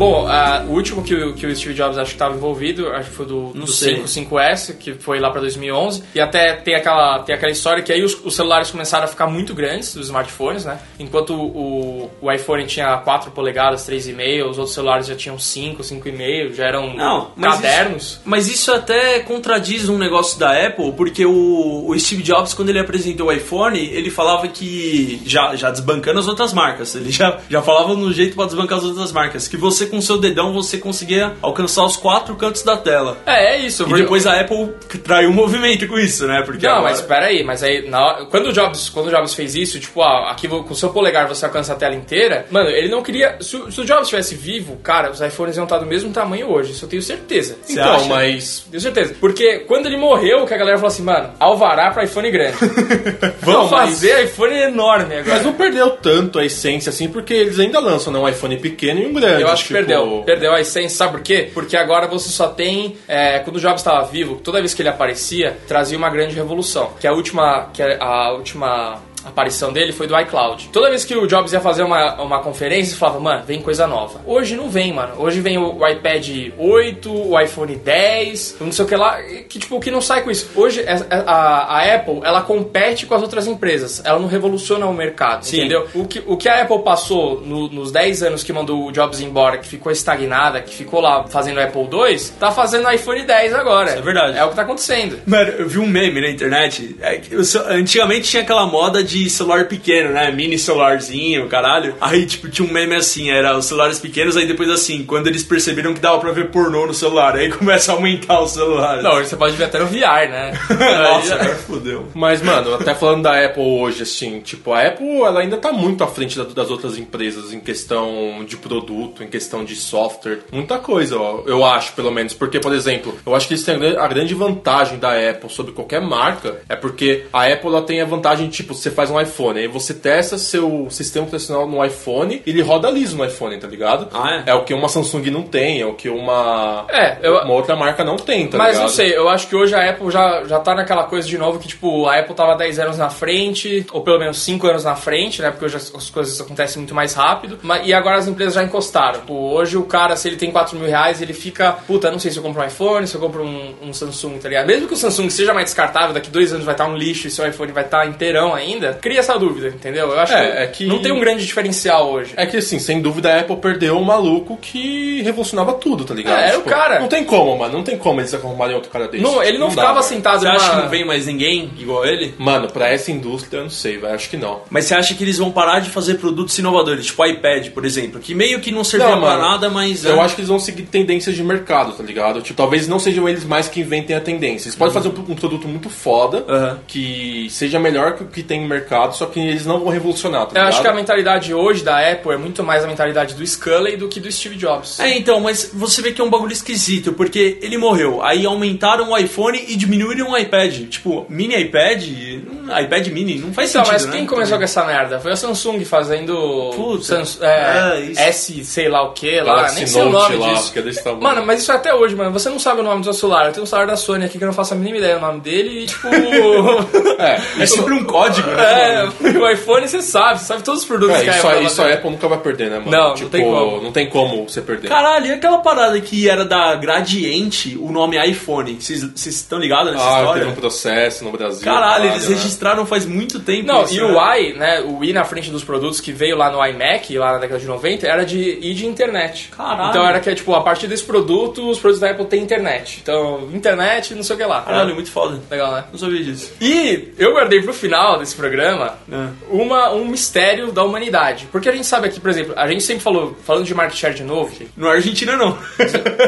[0.02, 3.10] Bom, ah, o último que, o- que o Steve Jobs acho que estava envolvido, acho
[3.10, 4.04] que foi do, do sei.
[4.06, 6.02] 5, 5S, que foi lá para 2011.
[6.14, 9.26] E até tem aquela, tem aquela história que aí os, os celulares começaram a ficar
[9.26, 10.78] muito grandes, os smartphones, né?
[10.98, 16.54] Enquanto o, o iPhone tinha 4 polegadas, 3,5, os outros celulares já tinham 5, 5,5,
[16.54, 18.02] já eram Não, mas cadernos.
[18.02, 22.70] Isso, mas isso até contradiz um negócio da Apple, porque o, o Steve Jobs, quando
[22.70, 25.22] ele apresentou o iPhone, ele falava que.
[25.24, 28.84] Já, já desbancando as outras marcas, ele já, já falava no jeito pra desbancar as
[28.84, 33.18] outras marcas, que você com seu dedão você conseguia alcançar os quatro cantos da tela.
[33.26, 33.84] É, é isso.
[33.88, 34.70] E depois a Apple
[35.04, 36.42] traiu um movimento com isso, né?
[36.44, 39.54] Porque Não, agora- mas peraí, mas aí, na quando, o Jobs, quando o Jobs fez
[39.54, 42.88] isso, tipo, ah, aqui com o seu polegar você alcança a tela inteira, mano, ele
[42.88, 43.36] não queria.
[43.40, 46.48] Se, o- se o Jobs estivesse vivo, cara, os iPhones iam estar do mesmo tamanho
[46.50, 47.56] hoje, isso eu tenho certeza.
[47.62, 48.06] Você Então, acha?
[48.06, 48.66] mas...
[48.70, 49.14] Tenho certeza.
[49.20, 52.56] Porque quando ele morreu, que a galera falou assim, mano, alvará pra iPhone grande.
[53.42, 55.36] Vamos Não, mas- fazer iPhone enorme agora.
[55.36, 59.00] Mas não perdeu tanto a essência assim, porque eles ainda lançam né, um iPhone pequeno
[59.00, 59.42] e um grande.
[59.42, 61.50] Eu acho que tipo, Perdeu, perdeu a essência, sabe por quê?
[61.52, 62.96] Porque agora você só tem.
[63.08, 66.92] é, quando o Jobs estava vivo, toda vez que ele aparecia, trazia uma grande revolução.
[67.00, 67.70] Que a última.
[67.72, 70.68] Que a última aparição dele foi do iCloud.
[70.72, 73.86] Toda vez que o Jobs ia fazer uma, uma conferência, ele falava, mano, vem coisa
[73.86, 74.20] nova.
[74.26, 75.14] Hoje não vem, mano.
[75.18, 79.58] Hoje vem o, o iPad 8, o iPhone 10, não sei o que lá, que
[79.58, 80.50] tipo, que não sai com isso.
[80.54, 84.02] Hoje é- é- a, a Apple, ela compete com as outras empresas.
[84.04, 85.58] Ela não revoluciona o mercado, Sim.
[85.58, 85.86] entendeu?
[85.94, 89.20] O que, o que a Apple passou no- nos 10 anos que mandou o Jobs
[89.20, 93.22] embora, que ficou estagnada, que ficou lá fazendo o Apple 2, tá fazendo o iPhone
[93.22, 93.90] 10 agora.
[93.90, 94.38] Isso é verdade.
[94.38, 95.18] É o que tá acontecendo.
[95.26, 96.96] Mano, eu vi um meme na internet.
[97.00, 97.20] é
[97.68, 100.30] Antigamente tinha aquela moda de celular pequeno, né?
[100.30, 101.94] Mini celularzinho, caralho.
[102.00, 105.42] Aí, tipo, tinha um meme assim, era os celulares pequenos, aí depois assim, quando eles
[105.42, 109.02] perceberam que dava pra ver pornô no celular, aí começa a aumentar o celular.
[109.02, 110.52] Não, você pode ver até no VR, né?
[110.70, 112.08] Nossa, fodeu.
[112.14, 116.02] Mas, mano, até falando da Apple hoje, assim, tipo, a Apple, ela ainda tá muito
[116.04, 120.78] à frente da- das outras empresas em questão de produto, em questão de software, muita
[120.78, 122.34] coisa, ó, eu acho, pelo menos.
[122.34, 126.00] Porque, por exemplo, eu acho que eles têm a grande vantagem da Apple sobre qualquer
[126.00, 129.66] marca é porque a Apple, ela tem a vantagem, tipo, você faz um iPhone, aí
[129.68, 134.08] você testa seu sistema operacional no iPhone e ele roda liso no iPhone, tá ligado?
[134.12, 134.50] Ah, é?
[134.50, 137.74] É o que uma Samsung não tem, é o que uma, É, eu- uma outra
[137.76, 138.82] marca não tem, tá Mas ligado?
[138.82, 141.58] não sei, eu acho que hoje a Apple já, já tá naquela coisa de novo
[141.58, 144.94] que, tipo, a Apple tava 10 anos na frente, ou pelo menos 5 anos na
[144.96, 145.50] frente, né?
[145.50, 147.58] Porque hoje as, as coisas acontecem muito mais rápido.
[147.62, 149.20] Mas, e agora as empresas já encostaram.
[149.20, 152.30] Tipo, hoje o cara, se ele tem 4 mil reais, ele fica, puta, não sei
[152.30, 154.66] se eu compro um iPhone, se eu compro um, um Samsung, tá ligado?
[154.66, 157.30] Mesmo que o Samsung seja mais descartável, daqui dois anos vai estar um lixo e
[157.30, 160.08] seu iPhone vai estar inteirão ainda, cria essa dúvida, entendeu?
[160.10, 162.32] Eu acho É, que, é que- não tem um grande diferencial hoje.
[162.36, 166.38] É que, assim, sem dúvida a Apple perdeu um maluco que revolucionava tudo, tá ligado?
[166.40, 167.00] É, era o cara.
[167.00, 167.72] Não tem como, mano.
[167.72, 169.22] Não tem como eles arrumarem outro cara desse.
[169.22, 170.04] Não, ele não, dá, ficava velho.
[170.04, 170.56] sentado Você numa...
[170.56, 172.34] acha que não vem mais ninguém igual ele?
[172.38, 174.14] Mano, pra essa indústria eu não sei, velho.
[174.14, 174.60] Acho que não.
[174.70, 177.84] Mas você acha que eles vão parar de fazer produtos inovadores, tipo o iPad, por
[177.84, 180.04] exemplo, que meio que não servia Não, pra mano, nada, mas.
[180.04, 180.20] Eu é.
[180.20, 182.40] acho que eles vão seguir tendências de mercado, tá ligado?
[182.42, 184.68] Tipo, talvez não sejam eles mais que inventem a tendência.
[184.68, 186.78] Eles podem fazer um, um produto muito foda, Aham.
[186.86, 188.81] que seja melhor que o que tem no mercado,
[189.12, 192.32] só que eles não vão revolucionar, tá Eu acho que a mentalidade hoje da Apple
[192.32, 194.98] é muito mais a mentalidade do Scully do que do Steve Jobs.
[195.00, 199.10] É, então, mas você vê que é um bagulho esquisito, porque ele morreu, aí aumentaram
[199.10, 200.88] o iPhone e diminuíram o iPad.
[200.88, 204.12] Tipo, mini iPad, hum, iPad mini, não faz Então, sentido, mas né?
[204.12, 205.18] quem começou com essa merda?
[205.20, 207.04] Foi a Samsung fazendo Puta.
[207.04, 208.28] Samsung, é, É.
[208.28, 210.72] S sei lá o que lá, Galaxy nem sei o nome lá, disso.
[210.72, 211.22] que é desse tamanho.
[211.22, 212.30] Mano, mas isso é até hoje, mano.
[212.32, 213.46] Você não sabe o nome do seu celular.
[213.46, 215.20] Eu tenho um celular da Sony aqui que eu não faço a mínima ideia do
[215.20, 216.08] nome dele e, tipo...
[217.18, 218.62] É, É sempre um código, né?
[218.72, 221.58] É, o iPhone você sabe, você sabe todos os produtos é, que a isso, Apple
[221.58, 221.92] a- isso a.
[221.92, 222.90] Apple nunca vai perder, né, mano?
[222.90, 223.80] Não, não tipo, tem como.
[223.80, 224.88] Não tem como você perder.
[224.88, 228.76] Caralho, e aquela parada que era da Gradiente, o nome iPhone?
[228.80, 230.40] Vocês estão ligados nessa ah, história?
[230.40, 231.64] teve um processo no Brasil.
[231.64, 232.34] Caralho, eles né?
[232.34, 233.66] registraram faz muito tempo.
[233.66, 234.04] Não, isso, e né?
[234.04, 237.32] o i, né, o i na frente dos produtos que veio lá no iMac, lá
[237.32, 239.50] na década de 90, era de i de internet.
[239.56, 239.90] Caralho.
[239.90, 243.00] Então era que, tipo, a partir desse produto, os produtos da Apple têm internet.
[243.02, 244.62] Então, internet, não sei o que lá.
[244.62, 245.40] Caralho, muito foda.
[245.50, 245.84] Legal, né?
[245.90, 246.52] Não sabia disso.
[246.60, 248.61] E eu guardei pro final desse programa
[249.10, 249.28] É.
[249.50, 251.48] uma, um mistério da humanidade.
[251.50, 254.14] Porque a gente sabe aqui, por exemplo, a gente sempre falou, falando de market share
[254.14, 255.52] de novo, Não é Argentina, não.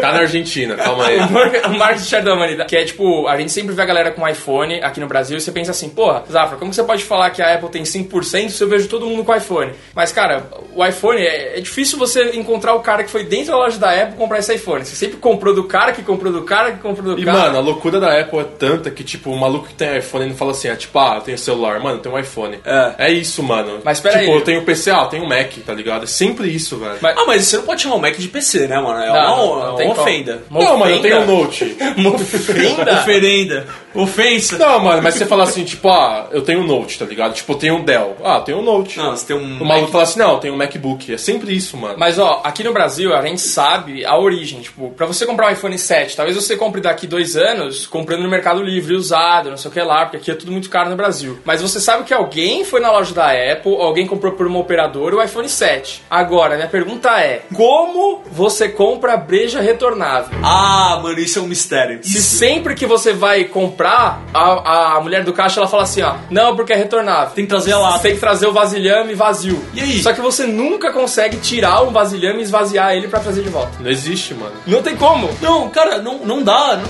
[0.00, 1.18] Tá na Argentina, calma aí.
[1.20, 3.86] o mar- o market share da humanidade, que é tipo, a gente sempre vê a
[3.86, 7.04] galera com iPhone aqui no Brasil e você pensa assim, porra, Zafra, como você pode
[7.04, 9.72] falar que a Apple tem 5% se eu vejo todo mundo com iPhone?
[9.94, 13.56] Mas, cara, o iPhone, é, é difícil você encontrar o cara que foi dentro da
[13.58, 14.84] loja da Apple comprar esse iPhone.
[14.84, 17.38] Você sempre comprou do cara que comprou do cara que comprou do E, cara.
[17.38, 20.34] mano, a loucura da Apple é tanta que, tipo, o maluco que tem iPhone ele
[20.34, 22.58] fala assim, é tipo, ah, eu tenho celular, mano, tenho um iPhone.
[22.64, 22.94] É.
[22.98, 23.80] É isso, mano.
[23.84, 24.36] Mas pera tipo, aí.
[24.38, 26.04] eu tenho PC, ah, eu tenho um Mac, tá ligado?
[26.04, 26.96] É sempre isso, velho.
[27.00, 29.00] Mas- Ah, mas você não pode chamar o Mac de PC, né, mano?
[29.02, 30.42] É Não, uma, não, não tem uma ofenda.
[30.50, 31.32] Uma não, mano, eu tenho um ofenda?
[31.34, 31.76] Note.
[31.96, 32.92] Uma ofenda?
[33.00, 33.66] Oferenda.
[33.94, 34.58] Ofensa.
[34.58, 37.32] Não, mano, mas você fala assim, tipo, ah, eu tenho um Note, tá ligado?
[37.34, 38.16] Tipo, eu tenho um Dell.
[38.24, 38.98] Ah, eu tenho um Note.
[38.98, 39.62] Não, você tem um.
[39.62, 41.12] O maluco fala assim, não, eu tenho um MacBook.
[41.12, 41.94] É sempre isso, mano.
[41.96, 44.60] Mas ó, aqui no Brasil a gente sabe a origem.
[44.60, 48.28] Tipo, pra você comprar um iPhone 7, talvez você compre daqui dois anos comprando no
[48.30, 50.96] Mercado Livre, usado, não sei o que lá, porque aqui é tudo muito caro no
[50.96, 51.38] Brasil.
[51.44, 55.16] Mas você sabe que alguém foi na loja da Apple, alguém comprou por uma operadora
[55.16, 56.02] o iPhone 7.
[56.10, 60.38] Agora, minha pergunta é: como você compra a breja retornável?
[60.42, 62.00] Ah, mano, isso é um mistério.
[62.02, 66.14] Se sempre que você vai comprar, a, a mulher do caixa ela fala assim, ó,
[66.30, 67.34] não, porque é retornável.
[67.34, 67.74] Tem que trazer.
[67.74, 69.62] Você tem que trazer o vasilhame vazio.
[69.74, 70.02] E aí?
[70.02, 73.72] Só que você nunca consegue tirar o vasilhame e esvaziar ele pra trazer de volta.
[73.80, 74.52] Não existe, mano.
[74.66, 75.30] Não tem como.
[75.40, 76.80] Não, cara, não, não dá.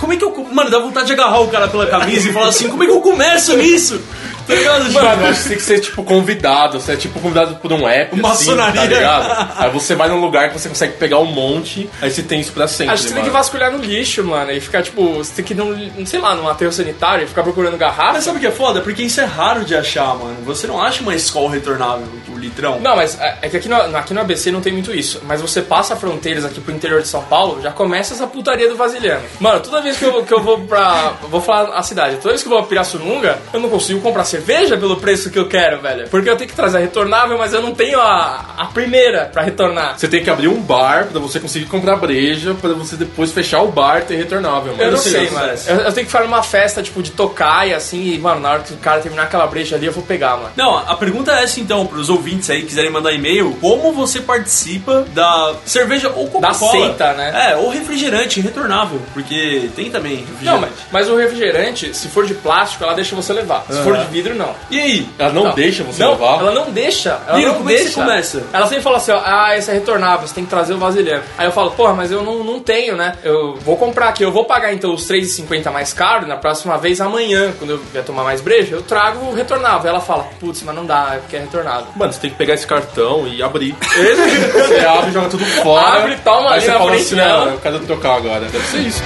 [0.00, 0.32] Como é que eu.
[0.52, 2.92] Mano, dá vontade de agarrar o cara pela camisa e falar assim: como é que
[2.92, 4.00] eu começo nisso?
[4.62, 4.84] Ligado?
[4.86, 6.80] Tipo, Mano, eu acho que você tem que ser, tipo, convidado.
[6.80, 8.80] Você é, tipo, convidado por um app, Maçonaria.
[8.82, 9.52] assim, tá ligado?
[9.58, 12.52] Aí você vai num lugar que você consegue pegar um monte, aí você tem isso
[12.52, 13.42] pra sempre, Acho que você tem que mano.
[13.42, 16.48] vasculhar no lixo, mano, e ficar, tipo, você tem que ir num, sei lá, num
[16.48, 18.12] aterro sanitário e ficar procurando garrafa.
[18.14, 18.80] Mas sabe o que é foda?
[18.80, 20.36] Porque isso é raro de achar, mano.
[20.44, 22.78] Você não acha uma escola retornável, o litrão?
[22.80, 25.20] Não, mas é é que aqui no, aqui no ABC não tem muito isso.
[25.26, 28.76] Mas você passa fronteiras aqui pro interior de São Paulo, já começa essa putaria do
[28.76, 29.22] vasilhame.
[29.40, 31.14] Mano, toda vez que eu, que eu vou pra.
[31.28, 34.24] Vou falar a cidade, toda vez que eu vou a Pirassununga, eu não consigo comprar
[34.24, 36.08] cerveja pelo preço que eu quero, velho.
[36.08, 39.42] Porque eu tenho que trazer a retornável, mas eu não tenho a, a primeira pra
[39.42, 39.98] retornar.
[39.98, 43.62] Você tem que abrir um bar pra você conseguir comprar breja, pra você depois fechar
[43.62, 44.82] o bar e ter retornável, mano.
[44.82, 45.52] Eu não sei sei, se mano.
[45.66, 48.62] Eu, eu tenho que fazer uma festa, tipo, de tocaia, assim, e, mano, na hora
[48.62, 50.50] que o cara terminar aquela breja ali, eu vou pegar, mano.
[50.56, 54.20] Não, a pergunta é essa então, pros ouvintes aí que quiserem mandar e-mail, como você
[54.20, 56.42] participa da cerveja ou Coca-Cola?
[56.50, 57.50] Da seita, né?
[57.50, 60.44] É, ou refrigerante retornável, porque tem também refrigerante.
[60.44, 63.64] Não, mas, mas o refrigerante, se for de plástico, ela deixa você levar.
[63.68, 64.41] Se for de vidro, não.
[64.70, 65.08] E aí?
[65.18, 65.54] Ela não, Não.
[65.54, 66.38] deixa você não, levar?
[66.40, 67.20] Ela não deixa.
[67.26, 67.94] Ela Niro, não como é que deixa.
[67.94, 68.42] você começa?
[68.52, 71.22] Ela sempre fala assim, ó, ah, esse é retornável, você tem que trazer o vasilhame.
[71.38, 73.14] Aí eu falo, porra, mas eu não, não tenho, né?
[73.22, 77.00] Eu vou comprar aqui, eu vou pagar então os 3,50 mais caro, na próxima vez,
[77.00, 79.88] amanhã, quando eu vier tomar mais breja, eu trago o retornável.
[79.88, 81.86] Ela fala, putz, mas não dá, é porque é retornável.
[81.96, 83.74] Mano, você tem que pegar esse cartão e abrir.
[83.82, 85.98] você abre, joga tudo fora.
[86.00, 88.40] Abre, toma aí ali você fala assim, não, eu quero trocar agora.
[88.46, 89.02] Deve ser isso.